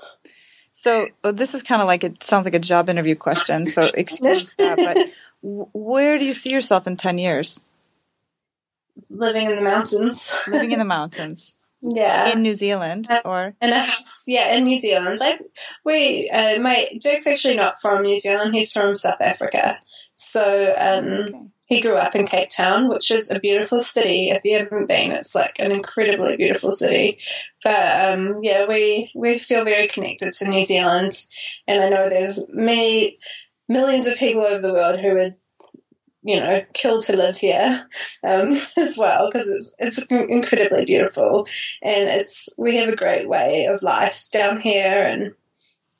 [0.71, 3.63] So uh, this is kind of like it sounds like a job interview question.
[3.63, 4.97] So excuse that, but
[5.41, 7.65] where do you see yourself in ten years?
[9.09, 10.43] Living in the mountains.
[10.47, 12.31] Living in the mountains yeah.
[12.31, 15.19] in New Zealand, or in a house, yeah, in New Zealand.
[15.19, 15.41] Like
[15.85, 18.55] we, uh, my Dirk's actually not from New Zealand.
[18.55, 19.79] He's from South Africa.
[20.15, 21.37] So um, Okay.
[21.65, 24.29] he grew up in Cape Town, which is a beautiful city.
[24.29, 27.19] If you haven't been, it's like an incredibly beautiful city.
[27.63, 31.13] But um, yeah, we we feel very connected to New Zealand,
[31.67, 33.17] and I know there's many
[33.67, 35.35] millions of people over the world who would.
[36.25, 37.85] You know, kill to live here
[38.23, 41.47] um, as well because it's it's incredibly beautiful,
[41.81, 45.33] and it's we have a great way of life down here, and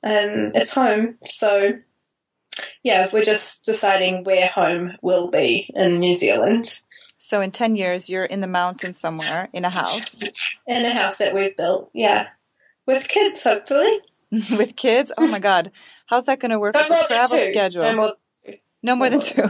[0.02, 1.18] and it's home.
[1.26, 1.74] So
[2.84, 6.66] yeah, we're just deciding where home will be in New Zealand.
[7.18, 10.24] so in ten years you're in the mountains somewhere in a house
[10.68, 12.28] In a house that we've built, yeah.
[12.86, 14.00] With kids, hopefully.
[14.32, 15.12] with kids.
[15.18, 15.72] Oh my God,
[16.08, 17.84] how's that going to work No with the travel schedule?
[17.84, 18.16] No more-
[18.84, 19.50] No more than two.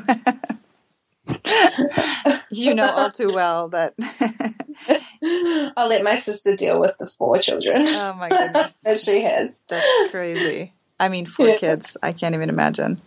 [2.51, 3.93] you know all too well that.
[5.77, 9.65] I'll let my sister deal with the four children oh my goodness, that she has.
[9.69, 10.71] that's crazy.
[10.99, 11.57] I mean, four Yeah.
[11.57, 11.97] kids.
[12.03, 13.01] I can't even imagine.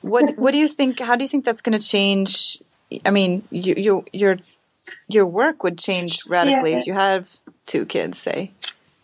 [0.00, 0.98] What What do you think?
[1.00, 2.58] How do you think that's going to change?
[3.06, 4.38] I mean, you, you your
[5.08, 6.78] your work would change radically Yeah.
[6.80, 7.30] if you have
[7.66, 8.18] two kids.
[8.18, 8.50] Say,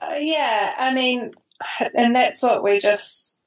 [0.01, 1.33] Uh, yeah, I mean,
[1.95, 3.38] and that's what we just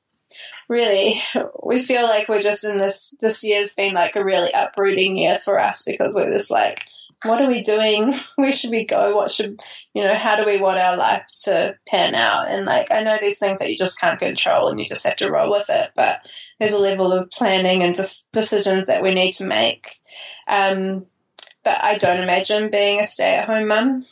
[0.72, 1.22] really
[1.63, 3.15] we feel like we're just in this.
[3.19, 6.88] This year's been like a really uprooting year for us because we're just like,
[7.26, 8.15] what are we doing?
[8.38, 9.15] Where should we go?
[9.15, 9.59] What should
[9.93, 10.15] you know?
[10.15, 12.47] How do we want our life to pan out?
[12.47, 15.17] And like, I know these things that you just can't control, and you just have
[15.17, 15.91] to roll with it.
[15.95, 16.26] But
[16.59, 19.91] there's a level of planning and decisions that we need to make.
[20.47, 21.05] Um,
[21.63, 24.05] but I don't imagine being a stay-at-home mum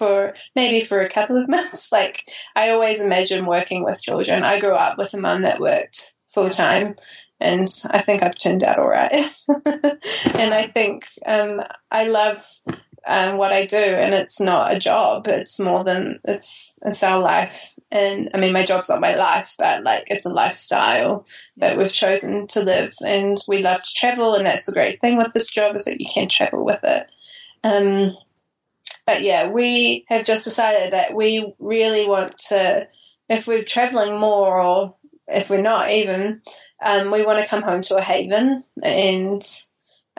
[0.00, 1.92] for maybe for a couple of months.
[1.92, 2.24] Like
[2.56, 4.42] I always imagine working with children.
[4.42, 6.96] I grew up with a mum that worked full time,
[7.38, 9.12] and I think I've turned out all right.
[10.34, 12.46] and I think um, I love
[13.06, 15.26] um, what I do, and it's not a job.
[15.28, 17.74] It's more than it's it's our life.
[17.90, 21.26] And I mean, my job's not my life, but like it's a lifestyle
[21.58, 25.18] that we've chosen to live, and we love to travel, and that's the great thing
[25.18, 27.10] with this job is that you can travel with it.
[27.62, 28.16] Um,
[29.06, 32.88] but yeah, we have just decided that we really want to,
[33.28, 34.94] if we're traveling more or
[35.28, 36.40] if we're not even,
[36.82, 39.42] um, we want to come home to a haven, and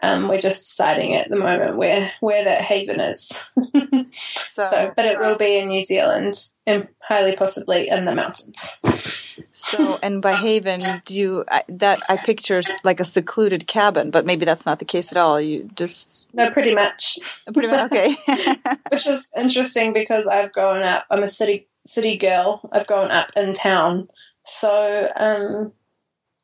[0.02, 3.52] um, we're just deciding at the moment where where that haven is.
[4.14, 6.34] so so, but it will be in New Zealand
[6.66, 9.21] and highly possibly in the mountains.
[9.62, 14.26] So and by haven, do you I, that I picture like a secluded cabin, but
[14.26, 15.40] maybe that's not the case at all.
[15.40, 17.20] You just No, pretty much.
[17.54, 18.16] pretty much okay.
[18.92, 21.06] Which is interesting because I've grown up.
[21.10, 22.68] I'm a city city girl.
[22.72, 24.10] I've grown up in town.
[24.46, 25.74] So, um,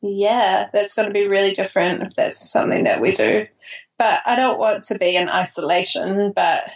[0.02, 3.48] yeah, that's going to be really different if that's something that we do.
[3.98, 6.70] But I don't want to be in isolation, but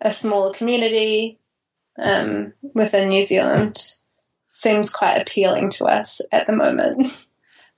[0.00, 1.38] a smaller community
[1.98, 3.78] um, within New Zealand
[4.56, 7.26] seems quite appealing to us at the moment.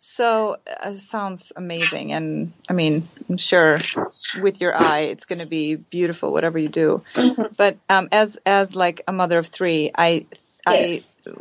[0.01, 3.81] So uh, sounds amazing, and I mean, I'm sure
[4.41, 7.03] with your eye, it's going to be beautiful, whatever you do.
[7.15, 7.55] Mm-hmm.
[7.57, 10.25] But um, as as like a mother of three, I
[10.69, 11.17] yes.
[11.27, 11.33] I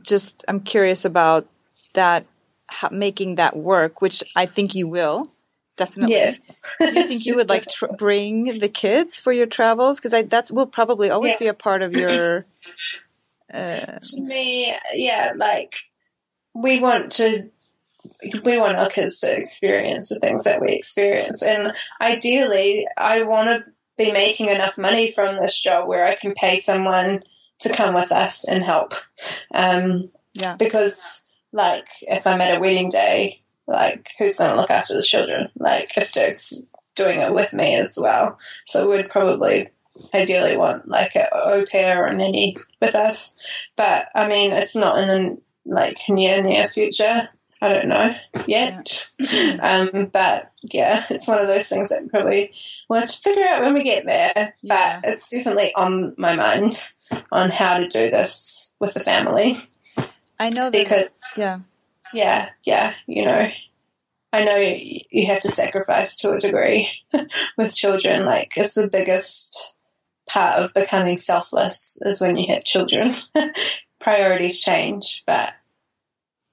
[0.00, 1.48] just I'm curious about
[1.94, 2.26] that
[2.68, 5.28] how, making that work, which I think you will
[5.76, 6.14] definitely.
[6.14, 6.62] Yes.
[6.78, 9.98] Do you think you would like tr- bring the kids for your travels?
[9.98, 11.46] Because that will probably always yeah.
[11.46, 12.44] be a part of your.
[13.52, 15.74] Uh, to me, yeah, like
[16.54, 17.50] we want to
[18.44, 21.44] we want our kids to experience the things that we experience.
[21.44, 23.64] And ideally i want to
[23.96, 27.22] be making enough money from this job where i can pay someone
[27.58, 28.94] to come with us and help.
[29.52, 30.56] Um, yeah.
[30.56, 35.02] because like if i'm at a wedding day like who's going to look after the
[35.02, 35.50] children?
[35.56, 38.38] Like if Dirk's doing it with me as well.
[38.66, 39.68] So we'd probably
[40.14, 43.38] ideally want like an au pair or nanny with us
[43.76, 45.38] but i mean it's not in the
[45.68, 47.28] like near near future.
[47.60, 48.14] I don't know
[48.46, 49.10] yet.
[49.18, 49.56] Yeah.
[49.60, 52.52] Um, but yeah, it's one of those things that probably
[52.88, 54.54] we'll have to figure out when we get there.
[54.62, 55.00] Yeah.
[55.00, 56.94] But it's definitely on my mind
[57.32, 59.56] on how to do this with the family.
[60.38, 61.60] I know because yeah,
[62.14, 62.94] yeah, yeah.
[63.06, 63.50] You know,
[64.32, 66.88] I know you have to sacrifice to a degree
[67.56, 68.24] with children.
[68.24, 69.76] Like it's the biggest
[70.28, 73.14] part of becoming selfless is when you have children.
[74.00, 75.54] Priorities change, but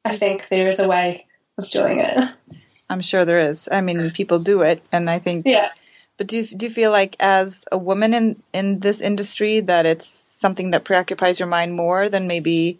[0.03, 1.25] I think there is a way
[1.57, 2.35] of doing it.
[2.89, 3.69] I'm sure there is.
[3.71, 5.45] I mean, people do it, and I think.
[5.45, 5.69] Yeah.
[6.17, 9.85] But do you, do you feel like, as a woman in in this industry, that
[9.85, 12.79] it's something that preoccupies your mind more than maybe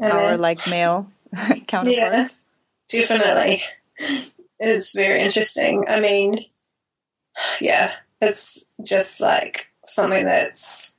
[0.00, 1.10] our like male
[1.66, 2.44] counterparts?
[2.92, 3.62] Yeah, definitely.
[4.58, 5.84] It's very interesting.
[5.88, 6.44] I mean,
[7.60, 10.96] yeah, it's just like something that's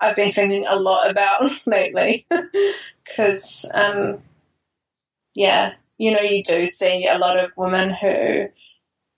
[0.00, 2.26] I've been thinking a lot about lately
[3.04, 4.22] because um,
[5.34, 8.48] yeah, you know, you do see a lot of women who,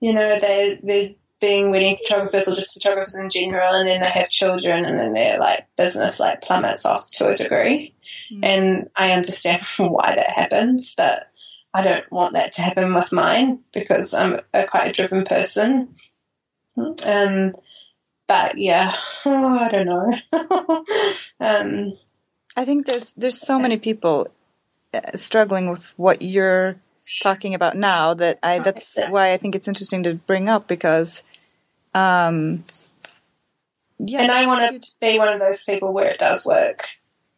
[0.00, 4.09] you know, they they're being wedding photographers or just photographers in general, and then they
[4.09, 7.94] have children, and then their like business like plummets off to a degree.
[8.32, 8.40] Mm.
[8.42, 11.28] And I understand why that happens, but
[11.74, 15.94] I don't want that to happen with mine because I'm a quite a driven person.
[16.76, 17.55] Um,
[18.27, 18.95] but yeah,
[19.27, 20.85] oh, I don't know.
[21.41, 21.93] um,
[22.57, 24.29] I think there's there's so many people
[25.14, 26.77] struggling with what you're
[27.23, 31.23] talking about now that I that's why I think it's interesting to bring up because
[31.95, 32.64] um
[33.99, 36.87] yeah and I want to be one of those people where it does work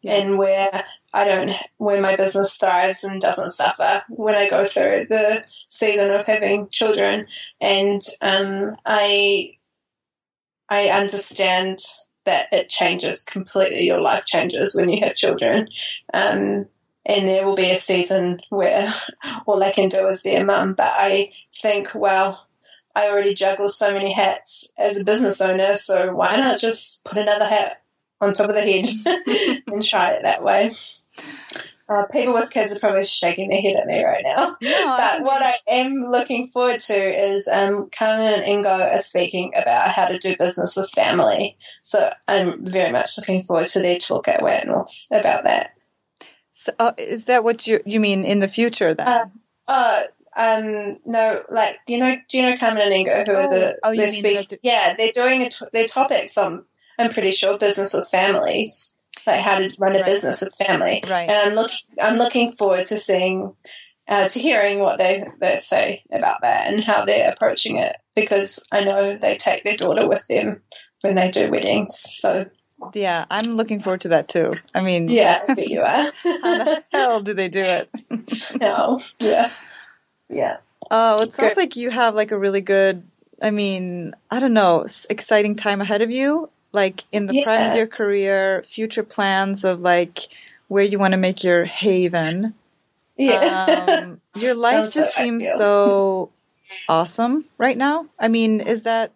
[0.01, 0.15] yeah.
[0.15, 0.83] and where
[1.13, 6.11] I don't where my business thrives and doesn't suffer when I go through the season
[6.11, 7.27] of having children
[7.59, 9.54] and um I
[10.69, 11.79] I understand
[12.25, 15.67] that it changes completely your life changes when you have children
[16.13, 16.65] um
[17.05, 18.91] and there will be a season where
[19.45, 20.73] all I can do is be a mum.
[20.73, 22.47] But I think, well,
[22.95, 27.17] I already juggle so many hats as a business owner, so why not just put
[27.17, 27.83] another hat
[28.21, 30.71] on top of the head and try it that way?
[31.87, 34.55] Uh, people with kids are probably shaking their head at me right now.
[34.61, 39.53] No, but what I am looking forward to is um, Carmen and Ingo are speaking
[39.55, 41.57] about how to do business with family.
[41.83, 45.75] So I'm very much looking forward to their talk at Up North about that.
[46.53, 49.07] So, uh, is that what you you mean in the future then?
[49.07, 49.25] Uh,
[49.67, 50.01] uh,
[50.35, 53.79] um, no, like you know, do you know Carmen and Ingo, who oh, are the
[53.83, 54.49] oh, you speak?
[54.49, 56.65] The- yeah, they're doing a t- their topics on.
[56.97, 61.03] I'm pretty sure business with families, like how to run a business with family.
[61.07, 61.29] Right.
[61.29, 63.55] And I'm looking, I'm looking forward to seeing,
[64.07, 68.65] uh, to hearing what they they say about that and how they're approaching it because
[68.71, 70.61] I know they take their daughter with them
[71.01, 71.97] when they do weddings.
[71.97, 72.45] So
[72.93, 74.53] yeah, I'm looking forward to that too.
[74.73, 76.05] I mean, yeah, you are.
[76.23, 77.89] how the hell do they do it?
[78.59, 79.51] no, yeah,
[80.29, 80.57] yeah.
[80.91, 81.57] Oh, it sounds good.
[81.57, 83.03] like you have like a really good.
[83.41, 86.49] I mean, I don't know, exciting time ahead of you.
[86.75, 87.43] Like in the yeah.
[87.43, 90.27] prime of your career, future plans of like
[90.67, 92.53] where you want to make your haven.
[93.17, 96.31] Yeah, um, your life just seems so
[96.89, 98.05] awesome right now.
[98.19, 99.13] I mean, is that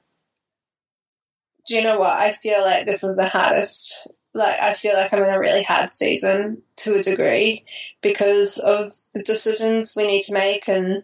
[1.70, 2.14] do you know what?
[2.18, 4.12] I feel like this is the hardest.
[4.34, 7.64] Like, I feel like I'm in a really hard season to a degree
[8.02, 11.04] because of the decisions we need to make and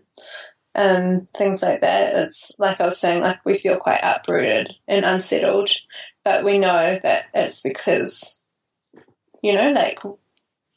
[0.73, 2.15] um, things like that.
[2.15, 5.69] It's like I was saying, like we feel quite uprooted and unsettled,
[6.25, 8.45] but we know that it's because
[9.45, 9.99] you know, like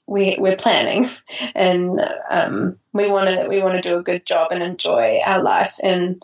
[0.06, 1.08] we we're planning
[1.54, 1.98] and
[2.30, 5.76] um, we want to we want to do a good job and enjoy our life
[5.82, 6.22] and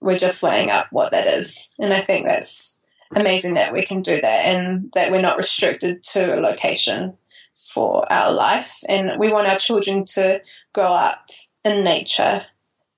[0.00, 1.72] we're just weighing up what that is.
[1.80, 2.80] And I think that's
[3.16, 7.16] amazing that we can do that and that we're not restricted to a location
[7.54, 8.78] for our life.
[8.88, 10.42] And we want our children to
[10.72, 11.26] grow up
[11.64, 12.46] in nature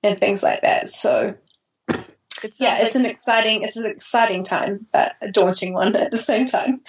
[0.03, 0.89] and things like that.
[0.89, 1.35] So
[2.43, 6.17] it's yeah, it's an exciting it's an exciting time, but a daunting one at the
[6.17, 6.81] same time.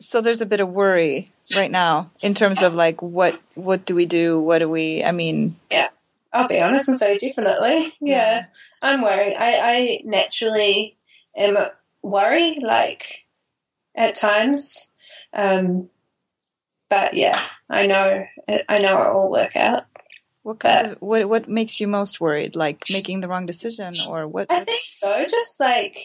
[0.00, 3.94] So there's a bit of worry right now in terms of like what what do
[3.94, 4.40] we do?
[4.40, 5.04] What do we?
[5.04, 5.88] I mean, yeah,
[6.32, 7.92] I'll be honest and say definitely.
[8.00, 8.44] Yeah, yeah.
[8.82, 9.34] I'm worried.
[9.38, 10.96] I I naturally
[11.36, 11.56] am
[12.02, 13.26] worried, like
[13.94, 14.92] at times,
[15.32, 15.88] um,
[16.90, 17.38] but yeah,
[17.70, 18.26] I know
[18.68, 19.86] I know it will work out.
[20.44, 22.54] What kind of what what makes you most worried?
[22.54, 24.52] Like making the wrong decision or what?
[24.52, 25.24] I think so.
[25.24, 25.96] Just like,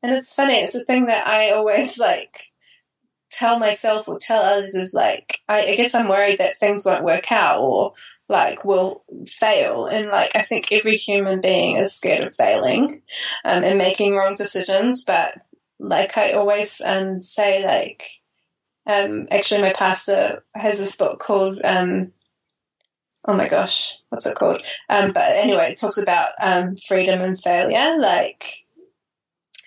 [0.00, 0.54] and it's funny.
[0.54, 2.52] It's a thing that I always like
[3.32, 7.04] tell myself or tell others is like, I, I guess I'm worried that things won't
[7.04, 7.92] work out or
[8.28, 9.86] like will fail.
[9.86, 13.02] And like, I think every human being is scared of failing
[13.44, 15.04] um, and making wrong decisions.
[15.04, 15.34] But
[15.80, 18.04] like I always um, say, like,
[18.86, 22.12] um, actually, my pastor has this book called um,
[23.24, 24.62] oh my gosh, what's it called?
[24.88, 27.98] Um, but anyway, it talks about um, freedom and failure.
[27.98, 28.64] Like,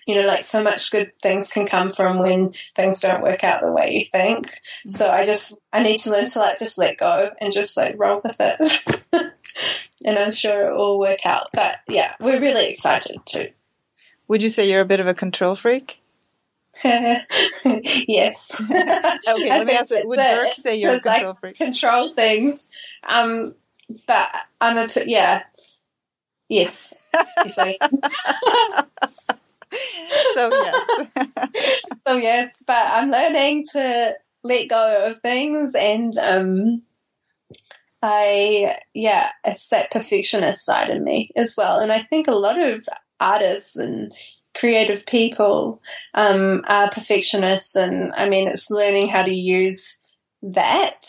[0.07, 3.61] you know, like so much good things can come from when things don't work out
[3.61, 4.53] the way you think.
[4.87, 7.95] So I just, I need to learn to like just let go and just like
[7.97, 9.03] roll with it.
[10.05, 11.47] and I'm sure it will work out.
[11.53, 13.49] But yeah, we're really excited too.
[14.27, 15.99] Would you say you're a bit of a control freak?
[16.83, 18.61] yes.
[18.71, 20.07] okay, let me ask it.
[20.07, 21.57] Would Dirk say you're a control freak?
[21.57, 22.71] Control things.
[23.07, 23.55] Um,
[24.07, 24.29] but
[24.61, 25.43] I'm a yeah.
[26.49, 26.93] Yes.
[27.13, 27.55] yes
[30.35, 31.07] so yes.
[32.05, 36.83] so yes, but I'm learning to let go of things and um
[38.01, 41.79] I yeah, it's that perfectionist side in me as well.
[41.79, 42.85] And I think a lot of
[43.19, 44.11] artists and
[44.53, 45.81] creative people
[46.13, 49.99] um, are perfectionists, and I mean, it's learning how to use
[50.41, 51.05] that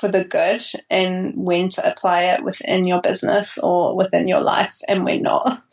[0.00, 4.78] for the good and when to apply it within your business or within your life
[4.88, 5.58] and when not.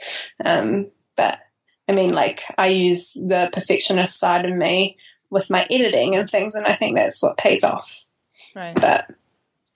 [0.46, 1.40] Um, but
[1.90, 4.98] I mean, like, I use the perfectionist side of me
[5.32, 8.06] with my editing and things, and I think that's what pays off.
[8.56, 8.76] Right.
[8.80, 9.08] But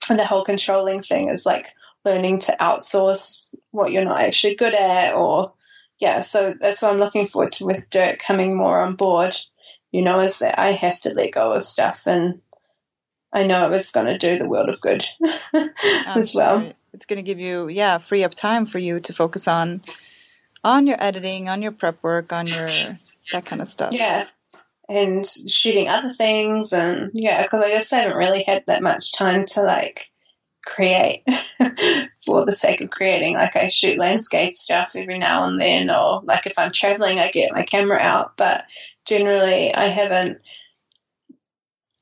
[0.08, 1.74] the whole controlling thing is like
[2.04, 5.52] learning to outsource what you're not actually good at or
[5.98, 9.36] yeah, so that's what I'm looking forward to with Dirk coming more on board.
[9.92, 12.40] You know, is that I have to let go of stuff, and
[13.32, 15.04] I know it's going to do the world of good
[16.06, 16.72] as well.
[16.92, 19.82] It's going to give you, yeah, free up time for you to focus on
[20.64, 23.94] on your editing, on your prep work, on your that kind of stuff.
[23.94, 24.26] Yeah,
[24.88, 29.46] and shooting other things, and yeah, because I just haven't really had that much time
[29.46, 30.12] to like
[30.64, 31.24] create
[32.24, 33.34] for the sake of creating.
[33.34, 37.30] Like I shoot landscape stuff every now and then, or like if I'm traveling, I
[37.30, 38.36] get my camera out.
[38.36, 38.64] But
[39.04, 40.40] generally, I haven't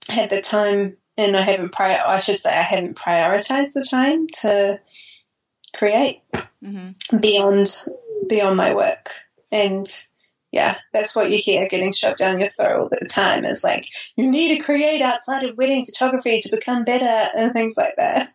[0.08, 2.02] had the time, and I haven't prior.
[2.06, 4.80] I should say I haven't prioritized the time to
[5.76, 6.22] create
[6.62, 7.18] mm-hmm.
[7.18, 7.84] beyond
[8.28, 9.10] beyond my work
[9.52, 9.86] and
[10.52, 13.88] yeah, that's what you hear getting shoved down your throat all the time is like,
[14.16, 18.32] you need to create outside of wedding photography to become better and things like that.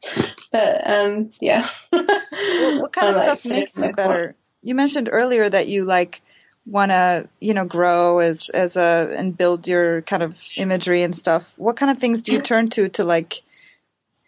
[0.51, 1.67] But um, yeah.
[1.89, 4.35] what, what kind of like, stuff makes you better?
[4.61, 6.21] You mentioned earlier that you like
[6.65, 11.15] want to, you know, grow as, as a, and build your kind of imagery and
[11.15, 11.53] stuff.
[11.57, 13.43] What kind of things do you turn to to like,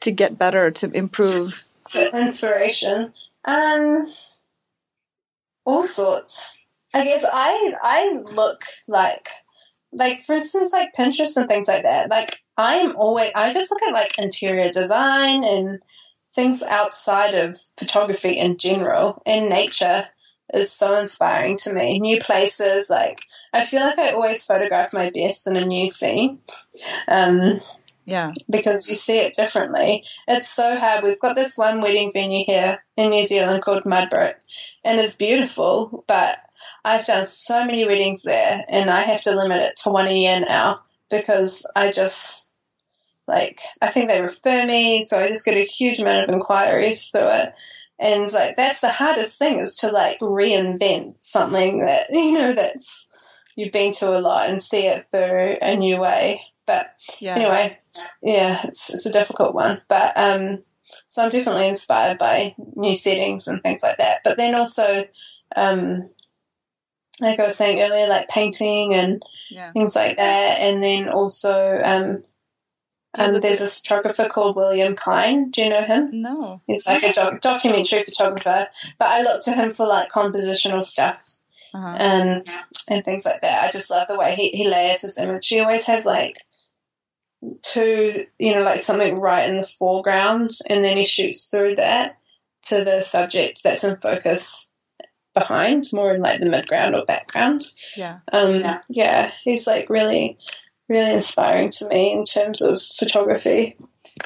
[0.02, 1.66] to get better, to improve?
[1.96, 3.14] Inspiration.
[3.46, 4.06] Um,
[5.66, 9.30] all sorts I guess I I look like
[9.92, 12.10] like for instance like Pinterest and things like that.
[12.10, 15.80] Like I'm always I just look at like interior design and
[16.34, 20.08] things outside of photography in general and nature
[20.54, 22.00] is so inspiring to me.
[22.00, 23.22] New places, like
[23.54, 26.40] I feel like I always photograph my best in a new scene.
[27.08, 27.60] Um,
[28.06, 28.32] yeah.
[28.50, 30.06] Because you see it differently.
[30.28, 31.04] It's so hard.
[31.04, 34.36] We've got this one wedding venue here in New Zealand called Mudbrick,
[34.84, 36.40] and it's beautiful, but
[36.86, 40.18] I've done so many weddings there, and I have to limit it to one a
[40.18, 42.50] year now because I just
[43.28, 47.10] like I think they refer me, so I just get a huge amount of inquiries
[47.10, 47.54] through it.
[48.00, 53.10] And like that's the hardest thing is to like reinvent something that you know that's
[53.56, 56.42] you've been to a lot and see it through a new way.
[56.66, 57.36] But yeah.
[57.36, 57.80] anyway,
[58.22, 59.82] yeah, it's it's a difficult one.
[59.88, 60.64] But um,
[61.08, 64.22] so I'm definitely inspired by new settings and things like that.
[64.24, 65.06] But then also,
[65.56, 66.10] um,
[67.22, 69.72] like I was saying earlier, like painting and yeah.
[69.72, 70.60] things like that.
[70.60, 72.24] And then also, um,
[73.18, 75.50] Um, there's a photographer called William Klein.
[75.52, 76.10] Do you know him?
[76.14, 76.62] No.
[76.68, 78.68] He's like a doc- documentary photographer,
[79.00, 81.40] but I look to him for like compositional stuff
[81.74, 81.96] Uh-huh.
[82.00, 82.48] and
[82.90, 83.64] and things like that.
[83.64, 85.48] I just love the way he, he layers his image.
[85.48, 86.36] He always has like
[87.64, 92.18] two, you know, like something right in the foreground, and then he shoots through that
[92.66, 94.74] to the subject that's in focus
[95.34, 97.62] behind, more in like the midground or background.
[97.96, 98.20] Yeah.
[98.32, 99.32] Um, yeah.
[99.44, 100.38] he's like really,
[100.90, 103.76] really inspiring to me in terms of photography.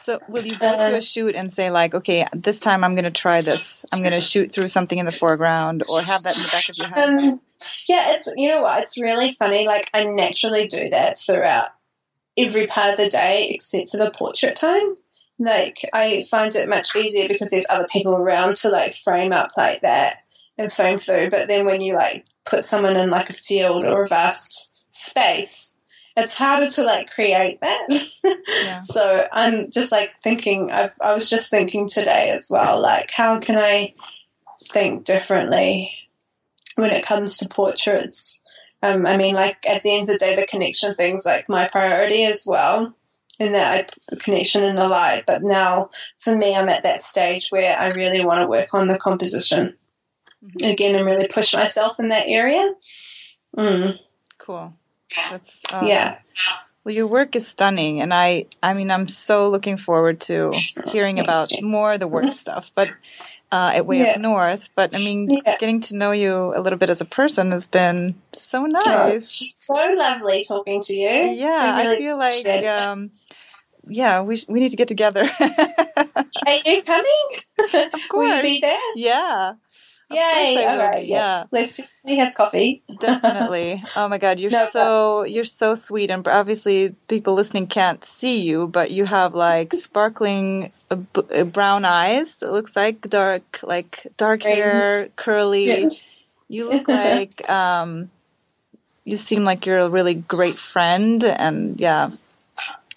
[0.02, 2.96] So will you go to Uh, a shoot and say like, okay, this time I'm
[2.96, 3.86] going to try this.
[3.94, 6.70] I'm going to shoot through something in the foreground, or have that in the back
[6.70, 7.10] of your head?
[7.10, 7.42] Um,
[7.88, 8.82] yeah, it's you know what?
[8.84, 9.68] It's really funny.
[9.68, 11.70] Like I naturally do that throughout
[12.38, 14.96] every part of the day except for the portrait time.
[15.38, 19.52] Like I find it much easier because there's other people around to like frame up
[19.58, 20.24] like that
[20.58, 21.30] and frame through.
[21.30, 25.78] But then when you like put someone in like a field or a vast space,
[26.18, 27.88] it's harder to like create that.
[28.24, 28.80] Yeah.
[28.84, 30.72] So I'm just like thinking.
[30.72, 32.80] I, I was just thinking today as well.
[32.82, 33.94] Like, how can I
[34.72, 35.94] think differently
[36.76, 38.44] when it comes to portraits?
[38.84, 41.68] Um, I mean, like at the end of the day, the connection thing's like my
[41.68, 42.96] priority as well,
[43.40, 45.24] in that connection in the light.
[45.28, 48.88] But now, for me, I'm at that stage where I really want to work on
[48.88, 49.78] the composition
[50.44, 50.72] Mhm.
[50.74, 52.74] again and really push myself in that area.
[53.56, 54.00] Mm,
[54.40, 54.74] Cool.
[55.30, 56.16] That's um, yeah,
[56.84, 60.52] Well, your work is stunning, and I, I mean, I'm so looking forward to
[60.92, 62.72] hearing about more of the work stuff.
[62.76, 62.92] But
[63.52, 64.12] uh, at Way Yeah.
[64.14, 65.58] Up North, but I mean, Yeah.
[65.60, 69.54] getting to know you a little bit as a person has been so nice.
[69.58, 71.10] so lovely talking to you.
[71.10, 73.12] Yeah, I, really feel like, um,
[73.88, 75.30] yeah, we sh- we need to get together.
[75.40, 77.28] Are you coming?
[77.60, 78.42] of Will you course.
[78.42, 78.80] be there?
[78.96, 79.54] yeah,
[80.14, 80.58] Yay!
[80.58, 81.02] I All will right.
[81.02, 81.48] be, yes.
[81.52, 82.82] Let's we have coffee.
[83.00, 83.84] definitely.
[83.96, 88.42] Oh my God, you're No, so you're so sweet, and obviously people listening can't see
[88.42, 90.98] you, but you have like sparkling uh,
[91.36, 92.42] uh, brown eyes.
[92.42, 94.58] It looks like dark, like dark Green.
[94.58, 95.66] hair, curly.
[95.84, 95.90] Yeah.
[96.50, 98.10] You look like um,
[99.06, 102.12] you seem like you're a really great friend, and yeah,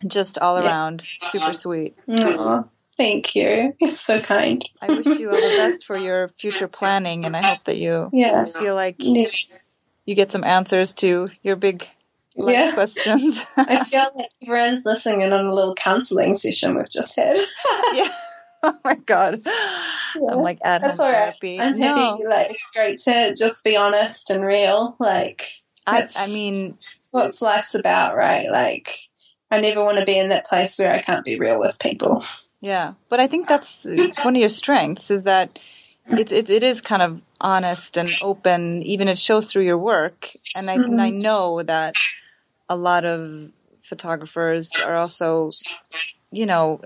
[0.06, 0.66] just all Yeah.
[0.66, 1.96] around super sweet.
[2.08, 2.64] Aw,
[2.96, 3.74] thank you.
[3.80, 4.68] You're so kind.
[4.82, 8.10] I wish you all the best for your future planning, and I hope that you
[8.12, 8.44] Yeah.
[8.44, 9.28] feel like Yeah.
[10.06, 11.88] you get some answers to your big
[12.36, 12.72] life Yeah.
[12.74, 13.44] questions.
[13.56, 17.36] I feel like everyone's listening in on a little counselling session we've just had.
[17.92, 18.12] yeah.
[18.62, 19.42] Oh my god.
[19.44, 20.30] Yeah.
[20.30, 21.34] I'm like at That's all right.
[21.40, 21.60] therapy.
[21.60, 22.26] I'm no, happy.
[22.26, 24.96] Like it's great to just be honest and real.
[24.98, 25.48] Like
[25.86, 28.46] I, I mean, it's what life's about, right?
[28.50, 28.96] Like
[29.50, 32.24] I never want to be in that place where I can't be real with people.
[32.64, 32.94] Yeah.
[33.10, 33.84] But I think that's
[34.24, 35.58] one of your strengths is that
[36.08, 38.82] it's it, it is kind of honest and open.
[38.82, 41.18] Even it shows through your work, and I and I mm-hmm.
[41.18, 41.94] know that
[42.68, 43.50] a lot of
[43.84, 45.50] photographers are also,
[46.30, 46.80] you know,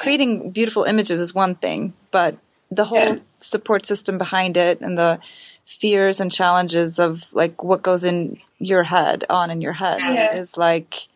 [0.00, 2.36] creating beautiful images is one thing, but
[2.70, 3.16] the whole Yeah.
[3.40, 5.18] support system behind it and the
[5.64, 10.34] fears and challenges of like what goes in your head on in your head Yeah.
[10.34, 11.08] is like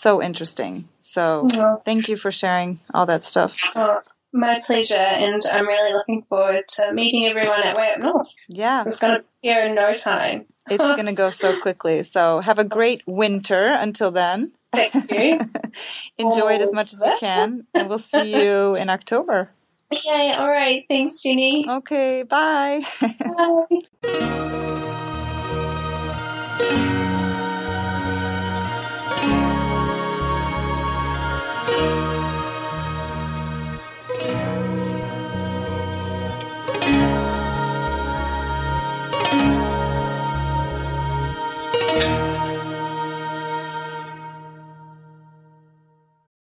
[0.00, 0.84] so interesting.
[1.00, 3.54] So Well, thank you for sharing all that stuff.
[3.76, 3.98] oh,
[4.32, 8.32] my pleasure, and I'm really looking forward to meeting everyone at Way Up North.
[8.48, 10.46] Yeah, It's going to be here in no time.
[10.70, 12.02] it's going to go so quickly.
[12.04, 14.38] So have a great winter until then.
[14.72, 15.40] Thank you.
[16.18, 19.50] Enjoy it as much as you can, and we'll see you in October.
[19.92, 20.84] okay, all right.
[20.88, 21.68] Thanks, Jenny.
[21.68, 22.82] Okay, bye.
[24.02, 24.69] Bye.